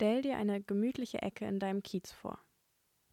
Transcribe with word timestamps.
Stell 0.00 0.22
dir 0.22 0.36
eine 0.36 0.62
gemütliche 0.62 1.22
Ecke 1.22 1.44
in 1.44 1.58
deinem 1.58 1.82
Kiez 1.82 2.12
vor. 2.12 2.38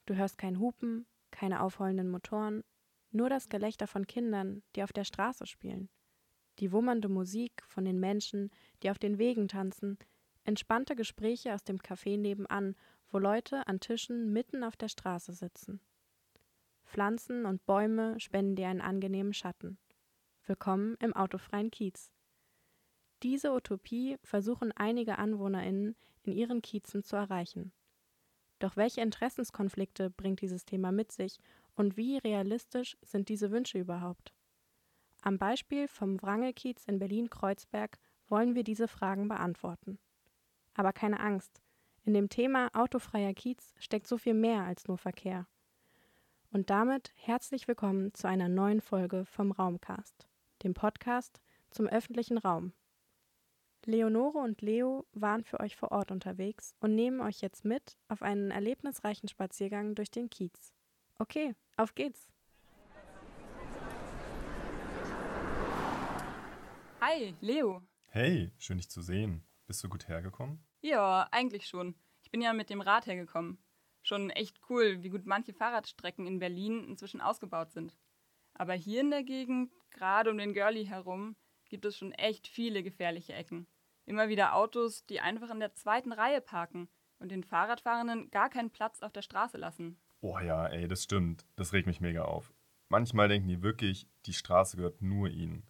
Du 0.06 0.14
hörst 0.14 0.38
kein 0.38 0.60
Hupen, 0.60 1.08
keine 1.32 1.64
aufheulenden 1.64 2.12
Motoren, 2.12 2.64
nur 3.10 3.28
das 3.28 3.50
Gelächter 3.50 3.88
von 3.88 4.06
Kindern, 4.06 4.62
die 4.76 4.84
auf 4.84 4.94
der 4.94 5.04
Straße 5.04 5.48
spielen, 5.48 5.90
die 6.60 6.72
wummernde 6.72 7.10
Musik 7.10 7.64
von 7.66 7.86
den 7.86 8.00
Menschen, 8.00 8.52
die 8.84 8.92
auf 8.92 9.00
den 9.00 9.18
Wegen 9.18 9.48
tanzen, 9.48 9.98
entspannte 10.44 10.96
Gespräche 10.96 11.56
aus 11.56 11.64
dem 11.64 11.80
Café 11.80 12.20
nebenan, 12.20 12.76
wo 13.08 13.18
Leute 13.18 13.66
an 13.66 13.80
Tischen 13.80 14.32
mitten 14.32 14.64
auf 14.64 14.78
der 14.78 14.90
Straße 14.90 15.34
sitzen. 15.34 15.82
Pflanzen 16.84 17.48
und 17.48 17.66
Bäume 17.66 18.20
spenden 18.20 18.56
dir 18.56 18.68
einen 18.68 18.82
angenehmen 18.82 19.34
Schatten. 19.34 19.80
Willkommen 20.46 20.98
im 21.00 21.16
autofreien 21.16 21.72
Kiez. 21.72 22.15
Diese 23.26 23.54
Utopie 23.54 24.20
versuchen 24.22 24.72
einige 24.74 25.18
AnwohnerInnen 25.18 25.96
in 26.22 26.32
ihren 26.32 26.62
Kiezen 26.62 27.02
zu 27.02 27.16
erreichen. 27.16 27.72
Doch 28.60 28.78
welche 28.78 29.02
Interessenskonflikte 29.02 30.12
bringt 30.12 30.42
dieses 30.42 30.64
Thema 30.64 30.92
mit 30.92 31.12
sich 31.12 31.40
und 31.74 31.98
wie 31.98 32.20
realistisch 32.20 32.96
sind 33.02 33.28
diese 33.30 33.50
Wünsche 33.50 33.80
überhaupt? 33.80 34.36
Am 35.24 35.40
Beispiel 35.40 35.88
vom 35.88 36.22
Wrangelkiez 36.22 36.86
in 36.86 37.00
Berlin-Kreuzberg 37.00 37.98
wollen 38.28 38.54
wir 38.54 38.64
diese 38.64 38.88
Fragen 38.88 39.28
beantworten. 39.28 39.98
Aber 40.76 40.94
keine 40.94 41.20
Angst, 41.20 41.64
in 42.04 42.14
dem 42.14 42.30
Thema 42.30 42.70
autofreier 42.76 43.34
Kiez 43.34 43.74
steckt 43.80 44.06
so 44.06 44.20
viel 44.20 44.36
mehr 44.36 44.66
als 44.66 44.88
nur 44.88 45.00
Verkehr. 45.00 45.48
Und 46.52 46.70
damit 46.70 47.12
herzlich 47.16 47.68
willkommen 47.68 48.14
zu 48.14 48.28
einer 48.28 48.50
neuen 48.50 48.82
Folge 48.82 49.26
vom 49.26 49.52
Raumcast, 49.52 50.28
dem 50.62 50.76
Podcast 50.76 51.42
zum 51.72 51.88
öffentlichen 51.88 52.38
Raum. 52.38 52.74
Leonore 53.88 54.40
und 54.40 54.62
Leo 54.62 55.06
waren 55.14 55.44
für 55.44 55.60
euch 55.60 55.76
vor 55.76 55.92
Ort 55.92 56.10
unterwegs 56.10 56.74
und 56.80 56.96
nehmen 56.96 57.22
euch 57.22 57.42
jetzt 57.42 57.66
mit 57.66 57.98
auf 58.08 58.24
einen 58.24 58.50
erlebnisreichen 58.50 59.30
Spaziergang 59.30 59.94
durch 59.94 60.10
den 60.10 60.28
Kiez. 60.32 60.74
Okay, 61.20 61.56
auf 61.78 61.94
geht's! 61.94 62.32
Hi, 67.00 67.36
Leo. 67.42 67.84
Hey, 68.08 68.52
schön 68.58 68.78
dich 68.78 68.90
zu 68.90 69.04
sehen. 69.04 69.44
Bist 69.68 69.84
du 69.84 69.90
gut 69.90 70.08
hergekommen? 70.08 70.66
Ja, 70.82 71.28
eigentlich 71.32 71.68
schon. 71.68 71.94
Ich 72.24 72.32
bin 72.32 72.42
ja 72.42 72.54
mit 72.54 72.72
dem 72.72 72.82
Rad 72.82 73.06
hergekommen. 73.06 73.60
Schon 74.02 74.32
echt 74.32 74.60
cool, 74.70 75.04
wie 75.04 75.10
gut 75.10 75.28
manche 75.28 75.54
Fahrradstrecken 75.54 76.26
in 76.26 76.40
Berlin 76.40 76.84
inzwischen 76.86 77.22
ausgebaut 77.22 77.72
sind. 77.72 77.96
Aber 78.56 78.74
hier 78.74 79.02
in 79.02 79.12
der 79.12 79.24
Gegend, 79.24 79.72
gerade 79.92 80.32
um 80.32 80.40
den 80.40 80.54
Girlie 80.54 80.88
herum, 80.88 81.36
gibt 81.70 81.86
es 81.86 81.98
schon 81.98 82.14
echt 82.14 82.48
viele 82.48 82.82
gefährliche 82.82 83.34
Ecken. 83.34 83.68
Immer 84.06 84.30
wieder 84.30 84.56
Autos, 84.56 85.06
die 85.06 85.20
einfach 85.20 85.50
in 85.50 85.60
der 85.60 85.74
zweiten 85.74 86.14
Reihe 86.14 86.42
parken 86.42 86.88
und 87.20 87.32
den 87.32 87.44
Fahrradfahrenden 87.44 88.30
gar 88.32 88.50
keinen 88.50 88.70
Platz 88.70 89.02
auf 89.02 89.12
der 89.12 89.22
Straße 89.22 89.58
lassen. 89.58 90.00
Oh 90.22 90.40
ja, 90.40 90.68
ey, 90.68 90.88
das 90.88 91.04
stimmt. 91.04 91.46
Das 91.56 91.74
regt 91.74 91.88
mich 91.88 92.02
mega 92.02 92.24
auf. 92.24 92.54
Manchmal 92.90 93.28
denken 93.28 93.48
die 93.48 93.64
wirklich, 93.64 94.08
die 94.26 94.34
Straße 94.34 94.78
gehört 94.78 95.02
nur 95.02 95.30
ihnen. 95.30 95.68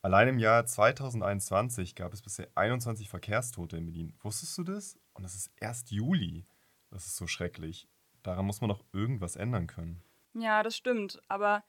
Allein 0.00 0.28
im 0.28 0.38
Jahr 0.38 0.66
2021 0.66 1.94
gab 1.94 2.12
es 2.12 2.22
bisher 2.22 2.48
21 2.54 3.08
Verkehrstote 3.08 3.76
in 3.76 3.86
Berlin. 3.86 4.14
Wusstest 4.20 4.58
du 4.58 4.64
das? 4.64 4.98
Und 5.12 5.24
es 5.24 5.34
ist 5.34 5.52
erst 5.60 5.90
Juli. 5.90 6.46
Das 6.90 7.06
ist 7.06 7.16
so 7.16 7.26
schrecklich. 7.26 7.88
Daran 8.22 8.46
muss 8.46 8.60
man 8.60 8.70
doch 8.70 8.84
irgendwas 8.92 9.36
ändern 9.36 9.66
können. 9.66 10.02
Ja, 10.34 10.62
das 10.62 10.76
stimmt. 10.76 11.20
Aber 11.28 11.62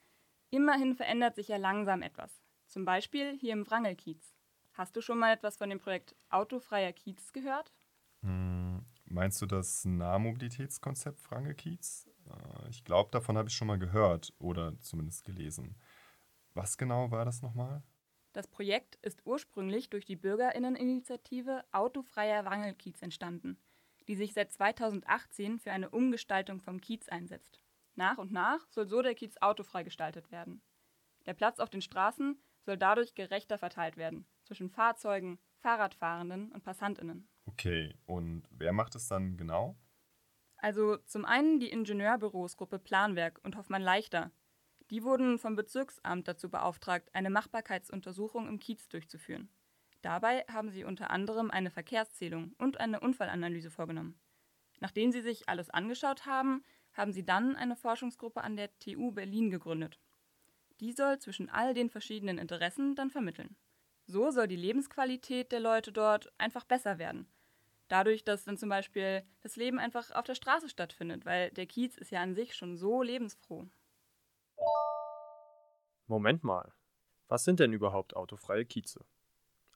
immerhin 0.49 0.95
verändert 0.95 1.35
sich 1.35 1.47
ja 1.47 1.57
langsam 1.57 2.01
etwas. 2.01 2.41
Zum 2.67 2.85
Beispiel 2.85 3.37
hier 3.37 3.53
im 3.53 3.69
Wrangelkiez. 3.69 4.35
Hast 4.73 4.95
du 4.95 5.01
schon 5.01 5.19
mal 5.19 5.31
etwas 5.31 5.57
von 5.57 5.69
dem 5.69 5.79
Projekt 5.79 6.15
Autofreier 6.29 6.93
Kiez 6.93 7.31
gehört? 7.31 7.71
Hm, 8.23 8.83
meinst 9.05 9.39
du 9.39 9.45
das 9.45 9.85
Nahmobilitätskonzept 9.85 11.19
Franke-Kiez? 11.19 12.09
Äh, 12.27 12.69
ich 12.69 12.83
glaube, 12.83 13.11
davon 13.11 13.37
habe 13.37 13.49
ich 13.49 13.55
schon 13.55 13.67
mal 13.67 13.77
gehört 13.77 14.33
oder 14.39 14.79
zumindest 14.79 15.25
gelesen. 15.25 15.79
Was 16.55 16.75
genau 16.75 17.11
war 17.11 17.23
das 17.23 17.43
nochmal? 17.43 17.83
Das 18.33 18.47
Projekt 18.47 18.95
ist 19.03 19.21
ursprünglich 19.25 19.91
durch 19.91 20.05
die 20.05 20.15
Bürgerinneninitiative 20.15 21.63
Autofreier 21.71 22.43
Wrangelkiez 22.43 22.99
entstanden, 23.03 23.59
die 24.07 24.15
sich 24.15 24.33
seit 24.33 24.51
2018 24.51 25.59
für 25.59 25.71
eine 25.71 25.91
Umgestaltung 25.91 26.61
vom 26.61 26.81
Kiez 26.81 27.09
einsetzt. 27.09 27.59
Nach 27.93 28.17
und 28.17 28.31
nach 28.31 28.65
soll 28.71 28.87
so 28.87 29.03
der 29.03 29.13
Kiez 29.13 29.37
autofrei 29.37 29.83
gestaltet 29.83 30.31
werden. 30.31 30.63
Der 31.27 31.35
Platz 31.35 31.59
auf 31.59 31.69
den 31.69 31.81
Straßen 31.83 32.41
soll 32.65 32.77
dadurch 32.77 33.13
gerechter 33.13 33.59
verteilt 33.59 33.97
werden 33.97 34.25
zwischen 34.53 34.69
Fahrzeugen, 34.69 35.39
Fahrradfahrenden 35.61 36.51
und 36.51 36.63
Passantinnen. 36.63 37.27
Okay, 37.45 37.95
und 38.05 38.43
wer 38.51 38.71
macht 38.71 38.93
es 38.93 39.07
dann 39.07 39.35
genau? 39.35 39.75
Also 40.57 40.97
zum 40.97 41.25
einen 41.25 41.59
die 41.59 41.71
Ingenieurbürosgruppe 41.71 42.77
Planwerk 42.77 43.39
und 43.43 43.57
Hoffmann 43.57 43.81
Leichter. 43.81 44.31
Die 44.91 45.01
wurden 45.01 45.39
vom 45.39 45.55
Bezirksamt 45.55 46.27
dazu 46.27 46.49
beauftragt, 46.51 47.09
eine 47.13 47.31
Machbarkeitsuntersuchung 47.31 48.47
im 48.47 48.59
Kiez 48.59 48.87
durchzuführen. 48.89 49.49
Dabei 50.03 50.45
haben 50.51 50.69
sie 50.69 50.83
unter 50.83 51.09
anderem 51.09 51.49
eine 51.49 51.71
Verkehrszählung 51.71 52.53
und 52.59 52.79
eine 52.79 52.99
Unfallanalyse 52.99 53.71
vorgenommen. 53.71 54.19
Nachdem 54.81 55.11
sie 55.11 55.21
sich 55.21 55.49
alles 55.49 55.71
angeschaut 55.71 56.27
haben, 56.27 56.63
haben 56.93 57.11
sie 57.11 57.25
dann 57.25 57.55
eine 57.55 57.75
Forschungsgruppe 57.75 58.43
an 58.43 58.55
der 58.55 58.69
TU 58.77 59.11
Berlin 59.11 59.49
gegründet. 59.49 59.99
Die 60.79 60.91
soll 60.91 61.17
zwischen 61.17 61.49
all 61.49 61.73
den 61.73 61.89
verschiedenen 61.89 62.37
Interessen 62.37 62.93
dann 62.93 63.09
vermitteln. 63.09 63.55
So 64.13 64.29
soll 64.29 64.47
die 64.47 64.55
Lebensqualität 64.55 65.51
der 65.51 65.59
Leute 65.59 65.91
dort 65.91 66.31
einfach 66.37 66.65
besser 66.65 66.99
werden. 66.99 67.25
Dadurch, 67.87 68.23
dass 68.23 68.43
dann 68.43 68.59
zum 68.59 68.69
Beispiel 68.69 69.23
das 69.41 69.55
Leben 69.55 69.79
einfach 69.79 70.11
auf 70.11 70.23
der 70.23 70.35
Straße 70.35 70.69
stattfindet, 70.69 71.25
weil 71.25 71.49
der 71.49 71.65
Kiez 71.65 71.97
ist 71.97 72.11
ja 72.11 72.21
an 72.21 72.35
sich 72.35 72.53
schon 72.53 72.77
so 72.77 73.01
lebensfroh. 73.01 73.67
Moment 76.05 76.43
mal. 76.43 76.71
Was 77.27 77.43
sind 77.43 77.59
denn 77.59 77.73
überhaupt 77.73 78.15
autofreie 78.15 78.65
Kieze? 78.65 79.03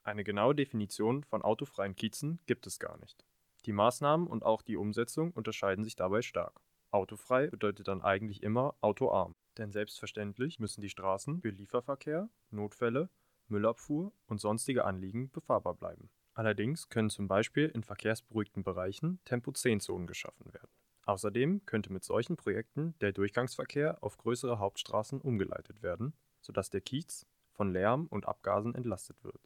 Eine 0.04 0.22
genaue 0.22 0.54
Definition 0.54 1.24
von 1.24 1.42
autofreien 1.42 1.96
Kiezen 1.96 2.38
gibt 2.46 2.68
es 2.68 2.78
gar 2.78 2.96
nicht. 2.98 3.24
Die 3.66 3.72
Maßnahmen 3.72 4.28
und 4.28 4.44
auch 4.44 4.62
die 4.62 4.76
Umsetzung 4.76 5.32
unterscheiden 5.32 5.82
sich 5.82 5.96
dabei 5.96 6.22
stark. 6.22 6.60
Autofrei 6.92 7.48
bedeutet 7.48 7.88
dann 7.88 8.02
eigentlich 8.02 8.44
immer 8.44 8.76
autoarm, 8.82 9.34
denn 9.56 9.72
selbstverständlich 9.72 10.60
müssen 10.60 10.80
die 10.80 10.90
Straßen 10.90 11.40
für 11.40 11.50
Lieferverkehr, 11.50 12.28
Notfälle 12.52 13.10
Müllabfuhr 13.50 14.12
und 14.26 14.40
sonstige 14.40 14.84
Anliegen 14.84 15.30
befahrbar 15.30 15.74
bleiben. 15.74 16.10
Allerdings 16.34 16.88
können 16.88 17.10
zum 17.10 17.26
Beispiel 17.26 17.68
in 17.68 17.82
verkehrsberuhigten 17.82 18.62
Bereichen 18.62 19.18
Tempo-10-Zonen 19.24 20.06
geschaffen 20.06 20.52
werden. 20.52 20.70
Außerdem 21.04 21.64
könnte 21.66 21.92
mit 21.92 22.04
solchen 22.04 22.36
Projekten 22.36 22.94
der 23.00 23.12
Durchgangsverkehr 23.12 24.02
auf 24.02 24.18
größere 24.18 24.58
Hauptstraßen 24.58 25.20
umgeleitet 25.20 25.82
werden, 25.82 26.12
sodass 26.40 26.70
der 26.70 26.82
Kiez 26.82 27.26
von 27.50 27.72
Lärm 27.72 28.06
und 28.06 28.28
Abgasen 28.28 28.74
entlastet 28.74 29.24
wird. 29.24 29.40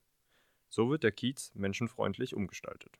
So 0.68 0.90
wird 0.90 1.02
der 1.02 1.12
Kiez 1.12 1.52
menschenfreundlich 1.54 2.34
umgestaltet. 2.34 2.98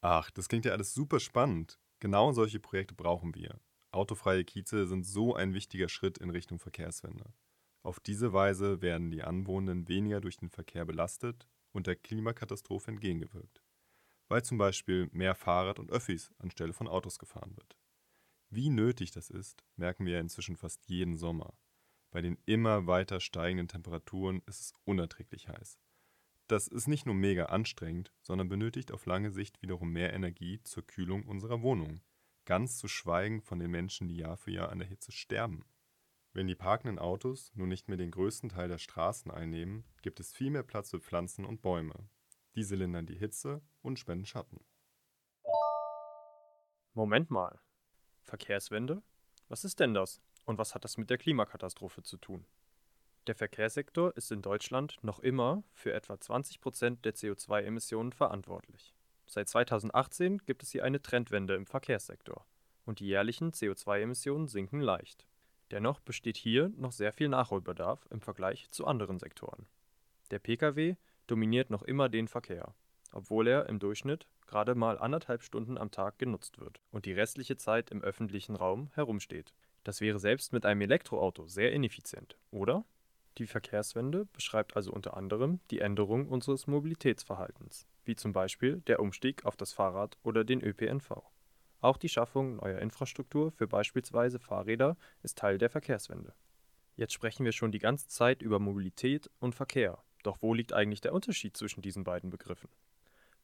Ach, 0.00 0.30
das 0.30 0.48
klingt 0.48 0.64
ja 0.64 0.72
alles 0.72 0.94
super 0.94 1.18
spannend. 1.18 1.78
Genau 1.98 2.30
solche 2.32 2.60
Projekte 2.60 2.94
brauchen 2.94 3.34
wir. 3.34 3.58
Autofreie 3.90 4.44
Kieze 4.44 4.86
sind 4.86 5.04
so 5.04 5.34
ein 5.34 5.52
wichtiger 5.52 5.88
Schritt 5.88 6.18
in 6.18 6.30
Richtung 6.30 6.58
Verkehrswende. 6.58 7.24
Auf 7.86 8.00
diese 8.00 8.32
Weise 8.32 8.82
werden 8.82 9.12
die 9.12 9.22
Anwohner 9.22 9.86
weniger 9.86 10.20
durch 10.20 10.36
den 10.36 10.50
Verkehr 10.50 10.84
belastet 10.84 11.46
und 11.70 11.86
der 11.86 11.94
Klimakatastrophe 11.94 12.90
entgegengewirkt, 12.90 13.62
weil 14.26 14.42
zum 14.42 14.58
Beispiel 14.58 15.08
mehr 15.12 15.36
Fahrrad 15.36 15.78
und 15.78 15.92
Öffis 15.92 16.32
anstelle 16.38 16.72
von 16.72 16.88
Autos 16.88 17.20
gefahren 17.20 17.56
wird. 17.56 17.78
Wie 18.50 18.70
nötig 18.70 19.12
das 19.12 19.30
ist, 19.30 19.62
merken 19.76 20.04
wir 20.04 20.18
inzwischen 20.18 20.56
fast 20.56 20.82
jeden 20.88 21.16
Sommer. 21.16 21.56
Bei 22.10 22.20
den 22.20 22.38
immer 22.44 22.88
weiter 22.88 23.20
steigenden 23.20 23.68
Temperaturen 23.68 24.42
ist 24.46 24.60
es 24.62 24.74
unerträglich 24.82 25.46
heiß. 25.46 25.78
Das 26.48 26.66
ist 26.66 26.88
nicht 26.88 27.06
nur 27.06 27.14
mega 27.14 27.44
anstrengend, 27.44 28.12
sondern 28.20 28.48
benötigt 28.48 28.90
auf 28.90 29.06
lange 29.06 29.30
Sicht 29.30 29.62
wiederum 29.62 29.92
mehr 29.92 30.12
Energie 30.12 30.60
zur 30.64 30.84
Kühlung 30.84 31.22
unserer 31.22 31.62
Wohnung. 31.62 32.00
Ganz 32.46 32.78
zu 32.78 32.88
schweigen 32.88 33.42
von 33.42 33.60
den 33.60 33.70
Menschen, 33.70 34.08
die 34.08 34.16
Jahr 34.16 34.36
für 34.36 34.50
Jahr 34.50 34.70
an 34.70 34.80
der 34.80 34.88
Hitze 34.88 35.12
sterben. 35.12 35.64
Wenn 36.36 36.48
die 36.48 36.54
parkenden 36.54 36.98
Autos 36.98 37.50
nun 37.54 37.70
nicht 37.70 37.88
mehr 37.88 37.96
den 37.96 38.10
größten 38.10 38.50
Teil 38.50 38.68
der 38.68 38.76
Straßen 38.76 39.30
einnehmen, 39.30 39.86
gibt 40.02 40.20
es 40.20 40.34
viel 40.34 40.50
mehr 40.50 40.64
Platz 40.64 40.90
für 40.90 41.00
Pflanzen 41.00 41.46
und 41.46 41.62
Bäume. 41.62 41.94
Diese 42.54 42.76
lindern 42.76 43.06
die 43.06 43.16
Hitze 43.16 43.62
und 43.80 43.98
spenden 43.98 44.26
Schatten. 44.26 44.60
Moment 46.92 47.30
mal. 47.30 47.58
Verkehrswende? 48.20 49.02
Was 49.48 49.64
ist 49.64 49.80
denn 49.80 49.94
das? 49.94 50.20
Und 50.44 50.58
was 50.58 50.74
hat 50.74 50.84
das 50.84 50.98
mit 50.98 51.08
der 51.08 51.16
Klimakatastrophe 51.16 52.02
zu 52.02 52.18
tun? 52.18 52.44
Der 53.28 53.34
Verkehrssektor 53.34 54.14
ist 54.14 54.30
in 54.30 54.42
Deutschland 54.42 54.98
noch 55.00 55.20
immer 55.20 55.64
für 55.72 55.94
etwa 55.94 56.20
20 56.20 56.60
Prozent 56.60 57.06
der 57.06 57.14
CO2-Emissionen 57.14 58.12
verantwortlich. 58.12 58.94
Seit 59.24 59.48
2018 59.48 60.42
gibt 60.44 60.62
es 60.62 60.70
hier 60.70 60.84
eine 60.84 61.00
Trendwende 61.00 61.54
im 61.54 61.64
Verkehrssektor 61.64 62.44
und 62.84 63.00
die 63.00 63.06
jährlichen 63.06 63.52
CO2-Emissionen 63.52 64.48
sinken 64.48 64.82
leicht. 64.82 65.26
Dennoch 65.70 66.00
besteht 66.00 66.36
hier 66.36 66.70
noch 66.76 66.92
sehr 66.92 67.12
viel 67.12 67.28
Nachholbedarf 67.28 68.06
im 68.10 68.20
Vergleich 68.20 68.68
zu 68.70 68.86
anderen 68.86 69.18
Sektoren. 69.18 69.66
Der 70.30 70.38
Pkw 70.38 70.96
dominiert 71.26 71.70
noch 71.70 71.82
immer 71.82 72.08
den 72.08 72.28
Verkehr. 72.28 72.74
obwohl 73.12 73.48
er 73.48 73.68
im 73.68 73.78
Durchschnitt 73.78 74.26
gerade 74.46 74.74
mal 74.74 74.98
anderthalb 74.98 75.42
Stunden 75.42 75.78
am 75.78 75.90
Tag 75.90 76.18
genutzt 76.18 76.60
wird 76.60 76.80
und 76.90 77.06
die 77.06 77.12
restliche 77.12 77.56
Zeit 77.56 77.90
im 77.90 78.02
öffentlichen 78.02 78.54
Raum 78.56 78.90
herumsteht. 78.94 79.52
Das 79.84 80.00
wäre 80.00 80.18
selbst 80.18 80.52
mit 80.52 80.66
einem 80.66 80.82
Elektroauto 80.82 81.46
sehr 81.46 81.72
ineffizient, 81.72 82.36
oder? 82.50 82.84
Die 83.38 83.46
Verkehrswende 83.46 84.26
beschreibt 84.32 84.76
also 84.76 84.92
unter 84.92 85.16
anderem 85.16 85.60
die 85.70 85.80
Änderung 85.80 86.28
unseres 86.28 86.66
Mobilitätsverhaltens, 86.66 87.86
wie 88.04 88.16
zum 88.16 88.32
Beispiel 88.32 88.80
der 88.86 89.00
Umstieg 89.00 89.44
auf 89.44 89.56
das 89.56 89.72
Fahrrad 89.72 90.16
oder 90.22 90.44
den 90.44 90.62
ÖPNV. 90.62 91.22
Auch 91.86 91.98
die 91.98 92.08
Schaffung 92.08 92.56
neuer 92.56 92.80
Infrastruktur 92.80 93.52
für 93.52 93.68
beispielsweise 93.68 94.40
Fahrräder 94.40 94.96
ist 95.22 95.38
Teil 95.38 95.56
der 95.56 95.70
Verkehrswende. 95.70 96.34
Jetzt 96.96 97.12
sprechen 97.12 97.44
wir 97.44 97.52
schon 97.52 97.70
die 97.70 97.78
ganze 97.78 98.08
Zeit 98.08 98.42
über 98.42 98.58
Mobilität 98.58 99.30
und 99.38 99.54
Verkehr. 99.54 100.02
Doch 100.24 100.38
wo 100.40 100.52
liegt 100.52 100.72
eigentlich 100.72 101.00
der 101.00 101.12
Unterschied 101.12 101.56
zwischen 101.56 101.82
diesen 101.82 102.02
beiden 102.02 102.28
Begriffen? 102.28 102.70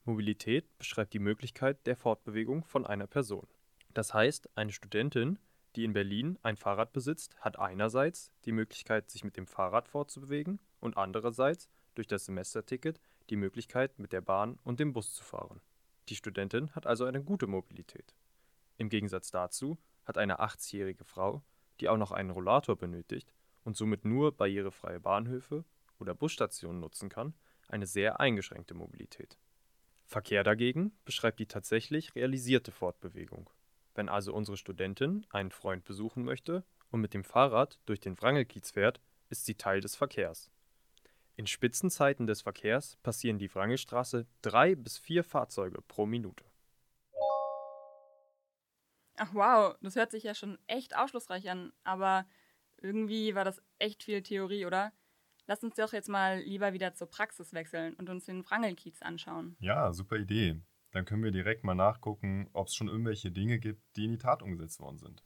Mobilität 0.03 0.77
beschreibt 0.77 1.13
die 1.13 1.19
Möglichkeit 1.19 1.87
der 1.87 1.95
Fortbewegung 1.95 2.65
von 2.65 2.85
einer 2.85 3.07
Person. 3.07 3.47
Das 3.93 4.13
heißt, 4.13 4.49
eine 4.57 4.73
Studentin, 4.73 5.39
die 5.77 5.85
in 5.85 5.93
Berlin 5.93 6.37
ein 6.43 6.57
Fahrrad 6.57 6.91
besitzt, 6.91 7.37
hat 7.39 7.57
einerseits 7.57 8.29
die 8.43 8.51
Möglichkeit, 8.51 9.09
sich 9.09 9.23
mit 9.23 9.37
dem 9.37 9.47
Fahrrad 9.47 9.87
fortzubewegen 9.87 10.59
und 10.81 10.97
andererseits 10.97 11.69
durch 11.95 12.07
das 12.07 12.25
Semesterticket 12.25 12.99
die 13.29 13.37
Möglichkeit, 13.37 13.99
mit 13.99 14.11
der 14.11 14.19
Bahn 14.19 14.59
und 14.65 14.81
dem 14.81 14.91
Bus 14.91 15.13
zu 15.13 15.23
fahren. 15.23 15.61
Die 16.09 16.17
Studentin 16.17 16.75
hat 16.75 16.85
also 16.85 17.05
eine 17.05 17.23
gute 17.23 17.47
Mobilität. 17.47 18.13
Im 18.77 18.89
Gegensatz 18.89 19.31
dazu 19.31 19.77
hat 20.05 20.17
eine 20.17 20.39
80-jährige 20.39 21.05
Frau, 21.05 21.43
die 21.79 21.89
auch 21.89 21.97
noch 21.97 22.11
einen 22.11 22.31
Rollator 22.31 22.75
benötigt 22.75 23.33
und 23.63 23.77
somit 23.77 24.05
nur 24.05 24.35
barrierefreie 24.35 24.99
Bahnhöfe 24.99 25.65
oder 25.99 26.13
Busstationen 26.13 26.79
nutzen 26.79 27.09
kann, 27.09 27.33
eine 27.69 27.87
sehr 27.87 28.19
eingeschränkte 28.19 28.73
Mobilität. 28.73 29.37
Verkehr 30.05 30.43
dagegen 30.43 30.91
beschreibt 31.05 31.39
die 31.39 31.47
tatsächlich 31.47 32.13
realisierte 32.15 32.71
Fortbewegung. 32.71 33.49
Wenn 33.95 34.09
also 34.09 34.33
unsere 34.33 34.57
Studentin 34.57 35.25
einen 35.29 35.51
Freund 35.51 35.85
besuchen 35.85 36.23
möchte 36.23 36.63
und 36.91 37.01
mit 37.01 37.13
dem 37.13 37.23
Fahrrad 37.23 37.79
durch 37.85 37.99
den 37.99 38.19
Wrangelkiez 38.19 38.71
fährt, 38.71 39.01
ist 39.29 39.45
sie 39.45 39.55
Teil 39.55 39.81
des 39.81 39.95
Verkehrs. 39.95 40.51
In 41.35 41.47
Spitzenzeiten 41.47 42.27
des 42.27 42.41
Verkehrs 42.41 42.97
passieren 42.97 43.39
die 43.39 43.53
Wrangelstraße 43.53 44.27
drei 44.41 44.75
bis 44.75 44.97
vier 44.97 45.23
Fahrzeuge 45.23 45.81
pro 45.81 46.05
Minute. 46.05 46.43
Ach 49.17 49.33
wow, 49.33 49.75
das 49.81 49.95
hört 49.95 50.11
sich 50.11 50.23
ja 50.23 50.33
schon 50.33 50.57
echt 50.67 50.95
aufschlussreich 50.95 51.49
an, 51.49 51.71
aber 51.83 52.25
irgendwie 52.77 53.35
war 53.35 53.45
das 53.45 53.61
echt 53.79 54.03
viel 54.03 54.23
Theorie, 54.23 54.65
oder? 54.65 54.91
Lass 55.45 55.63
uns 55.63 55.75
doch 55.75 55.93
jetzt 55.93 56.09
mal 56.09 56.39
lieber 56.39 56.73
wieder 56.73 56.93
zur 56.93 57.09
Praxis 57.09 57.53
wechseln 57.53 57.93
und 57.95 58.09
uns 58.09 58.25
den 58.25 58.45
Wrangelkiez 58.45 59.01
anschauen. 59.01 59.55
Ja, 59.59 59.91
super 59.93 60.15
Idee. 60.15 60.61
Dann 60.91 61.05
können 61.05 61.23
wir 61.23 61.31
direkt 61.31 61.63
mal 61.63 61.75
nachgucken, 61.75 62.49
ob 62.53 62.67
es 62.67 62.75
schon 62.75 62.87
irgendwelche 62.87 63.31
Dinge 63.31 63.59
gibt, 63.59 63.81
die 63.95 64.05
in 64.05 64.11
die 64.11 64.17
Tat 64.17 64.41
umgesetzt 64.41 64.79
worden 64.79 64.99
sind. 64.99 65.23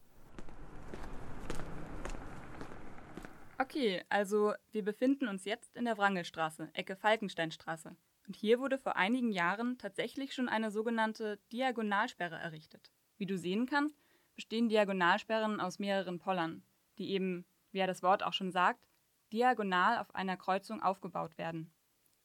Okay, 3.59 4.03
also 4.09 4.53
wir 4.71 4.83
befinden 4.83 5.27
uns 5.27 5.45
jetzt 5.45 5.75
in 5.75 5.85
der 5.85 5.97
Wrangelstraße, 5.97 6.69
Ecke 6.73 6.95
Falkensteinstraße. 6.95 7.95
Und 8.27 8.35
hier 8.35 8.59
wurde 8.59 8.77
vor 8.77 8.95
einigen 8.95 9.31
Jahren 9.31 9.77
tatsächlich 9.77 10.33
schon 10.33 10.49
eine 10.49 10.71
sogenannte 10.71 11.39
Diagonalsperre 11.51 12.35
errichtet. 12.35 12.91
Wie 13.17 13.25
du 13.25 13.37
sehen 13.37 13.65
kannst, 13.65 13.97
bestehen 14.35 14.69
Diagonalsperren 14.69 15.59
aus 15.59 15.79
mehreren 15.79 16.19
Pollern, 16.19 16.63
die 16.97 17.09
eben, 17.11 17.45
wie 17.71 17.79
ja 17.79 17.87
das 17.87 18.03
Wort 18.03 18.23
auch 18.23 18.33
schon 18.33 18.51
sagt, 18.51 18.87
diagonal 19.33 19.97
auf 19.97 20.13
einer 20.15 20.37
Kreuzung 20.37 20.81
aufgebaut 20.81 21.37
werden. 21.37 21.73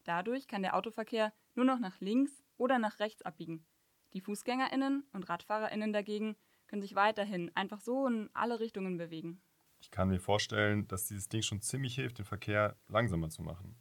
Dadurch 0.05 0.47
kann 0.47 0.63
der 0.63 0.77
Autoverkehr 0.77 1.33
nur 1.55 1.65
noch 1.65 1.79
nach 1.79 2.01
links 2.01 2.43
oder 2.57 2.79
nach 2.79 2.99
rechts 3.01 3.23
abbiegen. 3.23 3.65
Die 4.13 4.21
Fußgängerinnen 4.21 5.05
und 5.13 5.29
Radfahrerinnen 5.29 5.93
dagegen 5.93 6.37
können 6.67 6.83
sich 6.83 6.95
weiterhin 6.95 7.51
einfach 7.55 7.81
so 7.81 8.07
in 8.07 8.31
alle 8.35 8.61
Richtungen 8.61 8.97
bewegen. 8.99 9.43
Ich 9.81 9.91
kann 9.91 10.09
mir 10.09 10.21
vorstellen, 10.21 10.87
dass 10.87 11.09
dieses 11.09 11.29
Ding 11.29 11.43
schon 11.43 11.61
ziemlich 11.61 11.95
hilft, 11.95 12.19
den 12.19 12.25
Verkehr 12.25 12.77
langsamer 12.89 13.31
zu 13.31 13.43
machen. 13.43 13.77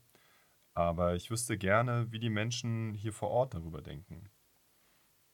Aber 0.74 1.16
ich 1.16 1.30
wüsste 1.30 1.58
gerne, 1.58 2.12
wie 2.12 2.20
die 2.20 2.30
Menschen 2.30 2.94
hier 2.94 3.14
vor 3.14 3.30
Ort 3.30 3.54
darüber 3.54 3.82
denken. 3.82 4.30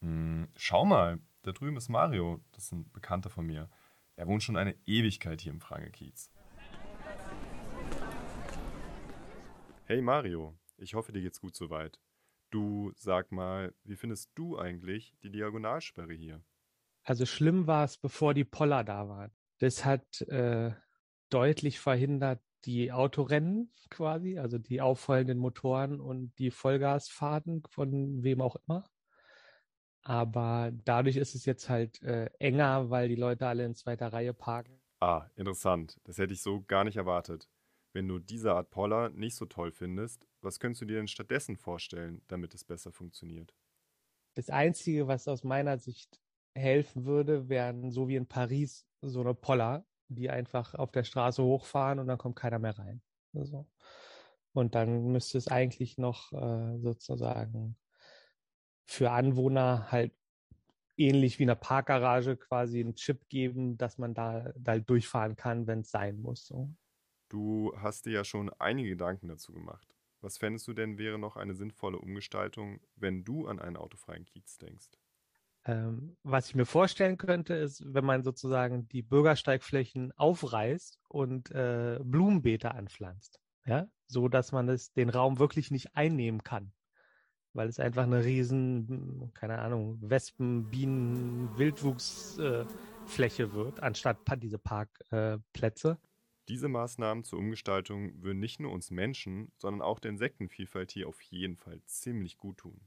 Hm, 0.01 0.47
schau 0.55 0.85
mal, 0.85 1.19
da 1.47 1.53
drüben 1.53 1.77
ist 1.77 1.87
Mario, 1.87 2.41
das 2.51 2.65
ist 2.65 2.73
ein 2.73 2.91
Bekannter 2.91 3.29
von 3.29 3.45
mir. 3.45 3.69
Er 4.17 4.27
wohnt 4.27 4.43
schon 4.43 4.57
eine 4.57 4.75
Ewigkeit 4.85 5.39
hier 5.39 5.53
im 5.53 5.61
Frangekiez. 5.61 6.29
Hey 9.85 10.01
Mario, 10.01 10.57
ich 10.75 10.93
hoffe, 10.93 11.13
dir 11.13 11.21
geht's 11.21 11.39
gut 11.39 11.55
soweit. 11.55 12.01
Du, 12.49 12.91
sag 12.95 13.31
mal, 13.31 13.73
wie 13.85 13.95
findest 13.95 14.31
du 14.35 14.57
eigentlich 14.57 15.13
die 15.23 15.31
Diagonalsperre 15.31 16.13
hier? 16.13 16.43
Also 17.03 17.25
schlimm 17.25 17.65
war 17.65 17.85
es, 17.85 17.97
bevor 17.97 18.33
die 18.33 18.43
Poller 18.43 18.83
da 18.83 19.07
waren. 19.07 19.31
Das 19.59 19.85
hat 19.85 20.21
äh, 20.23 20.71
deutlich 21.29 21.79
verhindert 21.79 22.41
die 22.65 22.91
Autorennen 22.91 23.71
quasi, 23.89 24.37
also 24.37 24.57
die 24.57 24.81
aufrollenden 24.81 25.37
Motoren 25.37 26.01
und 26.01 26.37
die 26.39 26.51
Vollgasfahrten 26.51 27.63
von 27.69 28.23
wem 28.23 28.41
auch 28.41 28.57
immer. 28.67 28.83
Aber 30.07 30.71
dadurch 30.85 31.17
ist 31.17 31.35
es 31.35 31.43
jetzt 31.43 31.67
halt 31.67 32.01
äh, 32.01 32.29
enger, 32.39 32.89
weil 32.89 33.09
die 33.09 33.15
Leute 33.15 33.45
alle 33.45 33.65
in 33.65 33.75
zweiter 33.75 34.13
Reihe 34.13 34.33
parken. 34.33 34.79
Ah, 35.01 35.25
interessant. 35.35 35.99
Das 36.05 36.17
hätte 36.17 36.33
ich 36.33 36.41
so 36.41 36.63
gar 36.65 36.85
nicht 36.85 36.95
erwartet. 36.95 37.49
Wenn 37.91 38.07
du 38.07 38.17
diese 38.17 38.53
Art 38.53 38.69
Poller 38.69 39.09
nicht 39.09 39.35
so 39.35 39.45
toll 39.45 39.73
findest, 39.73 40.25
was 40.39 40.61
könntest 40.61 40.81
du 40.81 40.85
dir 40.85 40.95
denn 40.95 41.09
stattdessen 41.09 41.57
vorstellen, 41.57 42.21
damit 42.29 42.53
es 42.53 42.63
besser 42.63 42.93
funktioniert? 42.93 43.53
Das 44.35 44.49
Einzige, 44.49 45.09
was 45.09 45.27
aus 45.27 45.43
meiner 45.43 45.77
Sicht 45.77 46.21
helfen 46.55 47.03
würde, 47.03 47.49
wären 47.49 47.91
so 47.91 48.07
wie 48.07 48.15
in 48.15 48.27
Paris 48.27 48.87
so 49.01 49.19
eine 49.19 49.33
Poller, 49.33 49.85
die 50.07 50.29
einfach 50.29 50.73
auf 50.73 50.91
der 50.91 51.03
Straße 51.03 51.43
hochfahren 51.43 51.99
und 51.99 52.07
dann 52.07 52.17
kommt 52.17 52.37
keiner 52.37 52.59
mehr 52.59 52.79
rein. 52.79 53.01
Also. 53.33 53.67
Und 54.53 54.73
dann 54.73 55.11
müsste 55.11 55.37
es 55.37 55.49
eigentlich 55.49 55.97
noch 55.97 56.31
äh, 56.31 56.77
sozusagen 56.79 57.75
für 58.87 59.11
Anwohner 59.11 59.91
halt 59.91 60.13
ähnlich 60.95 61.37
wie 61.37 61.43
eine 61.43 61.55
Parkgarage 61.55 62.37
quasi 62.37 62.79
einen 62.79 62.95
Chip 62.95 63.29
geben, 63.29 63.77
dass 63.77 63.97
man 63.97 64.13
da, 64.13 64.51
da 64.57 64.79
durchfahren 64.79 65.35
kann, 65.35 65.67
wenn 65.67 65.81
es 65.81 65.91
sein 65.91 66.19
muss. 66.19 66.47
So. 66.47 66.73
Du 67.29 67.73
hast 67.77 68.05
dir 68.05 68.13
ja 68.13 68.23
schon 68.23 68.49
einige 68.57 68.89
Gedanken 68.89 69.27
dazu 69.27 69.53
gemacht. 69.53 69.93
Was 70.21 70.37
fändest 70.37 70.67
du 70.67 70.73
denn 70.73 70.97
wäre 70.97 71.19
noch 71.19 71.35
eine 71.35 71.53
sinnvolle 71.53 71.99
Umgestaltung, 71.99 72.79
wenn 72.95 73.23
du 73.23 73.47
an 73.47 73.59
einen 73.59 73.77
autofreien 73.77 74.25
Kiez 74.25 74.57
denkst? 74.57 74.89
Ähm, 75.65 76.17
was 76.23 76.47
ich 76.47 76.55
mir 76.55 76.65
vorstellen 76.65 77.17
könnte, 77.17 77.53
ist, 77.53 77.83
wenn 77.85 78.05
man 78.05 78.23
sozusagen 78.23 78.87
die 78.87 79.03
Bürgersteigflächen 79.03 80.11
aufreißt 80.13 80.99
und 81.09 81.51
äh, 81.51 81.99
Blumenbeete 82.01 82.71
anpflanzt. 82.71 83.39
Ja, 83.65 83.87
so 84.07 84.29
dass 84.29 84.53
man 84.53 84.69
es, 84.69 84.93
den 84.93 85.09
Raum 85.09 85.39
wirklich 85.39 85.71
nicht 85.71 85.95
einnehmen 85.95 86.41
kann. 86.41 86.71
Weil 87.57 87.69
es 87.69 87.79
einfach 87.79 88.03
eine 88.03 88.23
riesen, 88.23 89.31
keine 89.33 89.57
Ahnung, 89.57 89.97
Wespen, 89.99 90.69
Bienen, 90.69 91.49
Wildwuchsfläche 91.57 93.43
äh, 93.43 93.53
wird, 93.53 93.81
anstatt 93.81 94.19
diese 94.43 94.59
Parkplätze. 94.59 95.97
Äh, 95.99 96.07
diese 96.49 96.67
Maßnahmen 96.67 97.23
zur 97.23 97.39
Umgestaltung 97.39 98.21
würden 98.21 98.39
nicht 98.39 98.59
nur 98.59 98.71
uns 98.71 98.91
Menschen, 98.91 99.51
sondern 99.57 99.81
auch 99.81 99.97
der 99.97 100.11
Insektenvielfalt 100.11 100.91
hier 100.91 101.07
auf 101.07 101.19
jeden 101.23 101.57
Fall 101.57 101.81
ziemlich 101.87 102.37
gut 102.37 102.59
tun. 102.59 102.79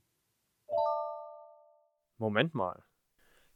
Moment 2.19 2.55
mal. 2.55 2.85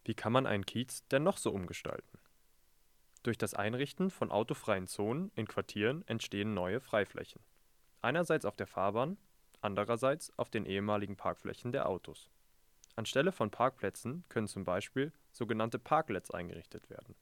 Wie 0.02 0.14
kann 0.14 0.32
man 0.32 0.46
einen 0.46 0.66
Kiez 0.66 1.06
denn 1.06 1.22
noch 1.22 1.36
so 1.36 1.52
umgestalten? 1.52 2.18
Durch 3.22 3.38
das 3.38 3.54
Einrichten 3.54 4.10
von 4.10 4.32
autofreien 4.32 4.88
Zonen 4.88 5.30
in 5.36 5.46
Quartieren 5.46 6.02
entstehen 6.08 6.54
neue 6.54 6.80
Freiflächen. 6.80 7.40
Einerseits 8.00 8.44
auf 8.44 8.56
der 8.56 8.66
Fahrbahn, 8.66 9.16
andererseits 9.64 10.32
auf 10.38 10.50
den 10.50 10.66
ehemaligen 10.66 11.16
Parkflächen 11.16 11.72
der 11.72 11.88
Autos. 11.88 12.30
Anstelle 12.96 13.32
von 13.32 13.50
Parkplätzen 13.50 14.24
können 14.28 14.46
zum 14.46 14.64
Beispiel 14.64 15.12
sogenannte 15.32 15.78
Parklets 15.78 16.30
eingerichtet 16.30 16.88
werden. 16.90 17.16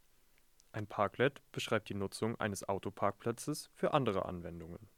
Ein 0.72 0.86
Parklet 0.86 1.40
beschreibt 1.52 1.88
die 1.88 1.94
Nutzung 1.94 2.38
eines 2.40 2.68
Autoparkplatzes 2.68 3.70
für 3.74 3.94
andere 3.94 4.26
Anwendungen. 4.26 4.88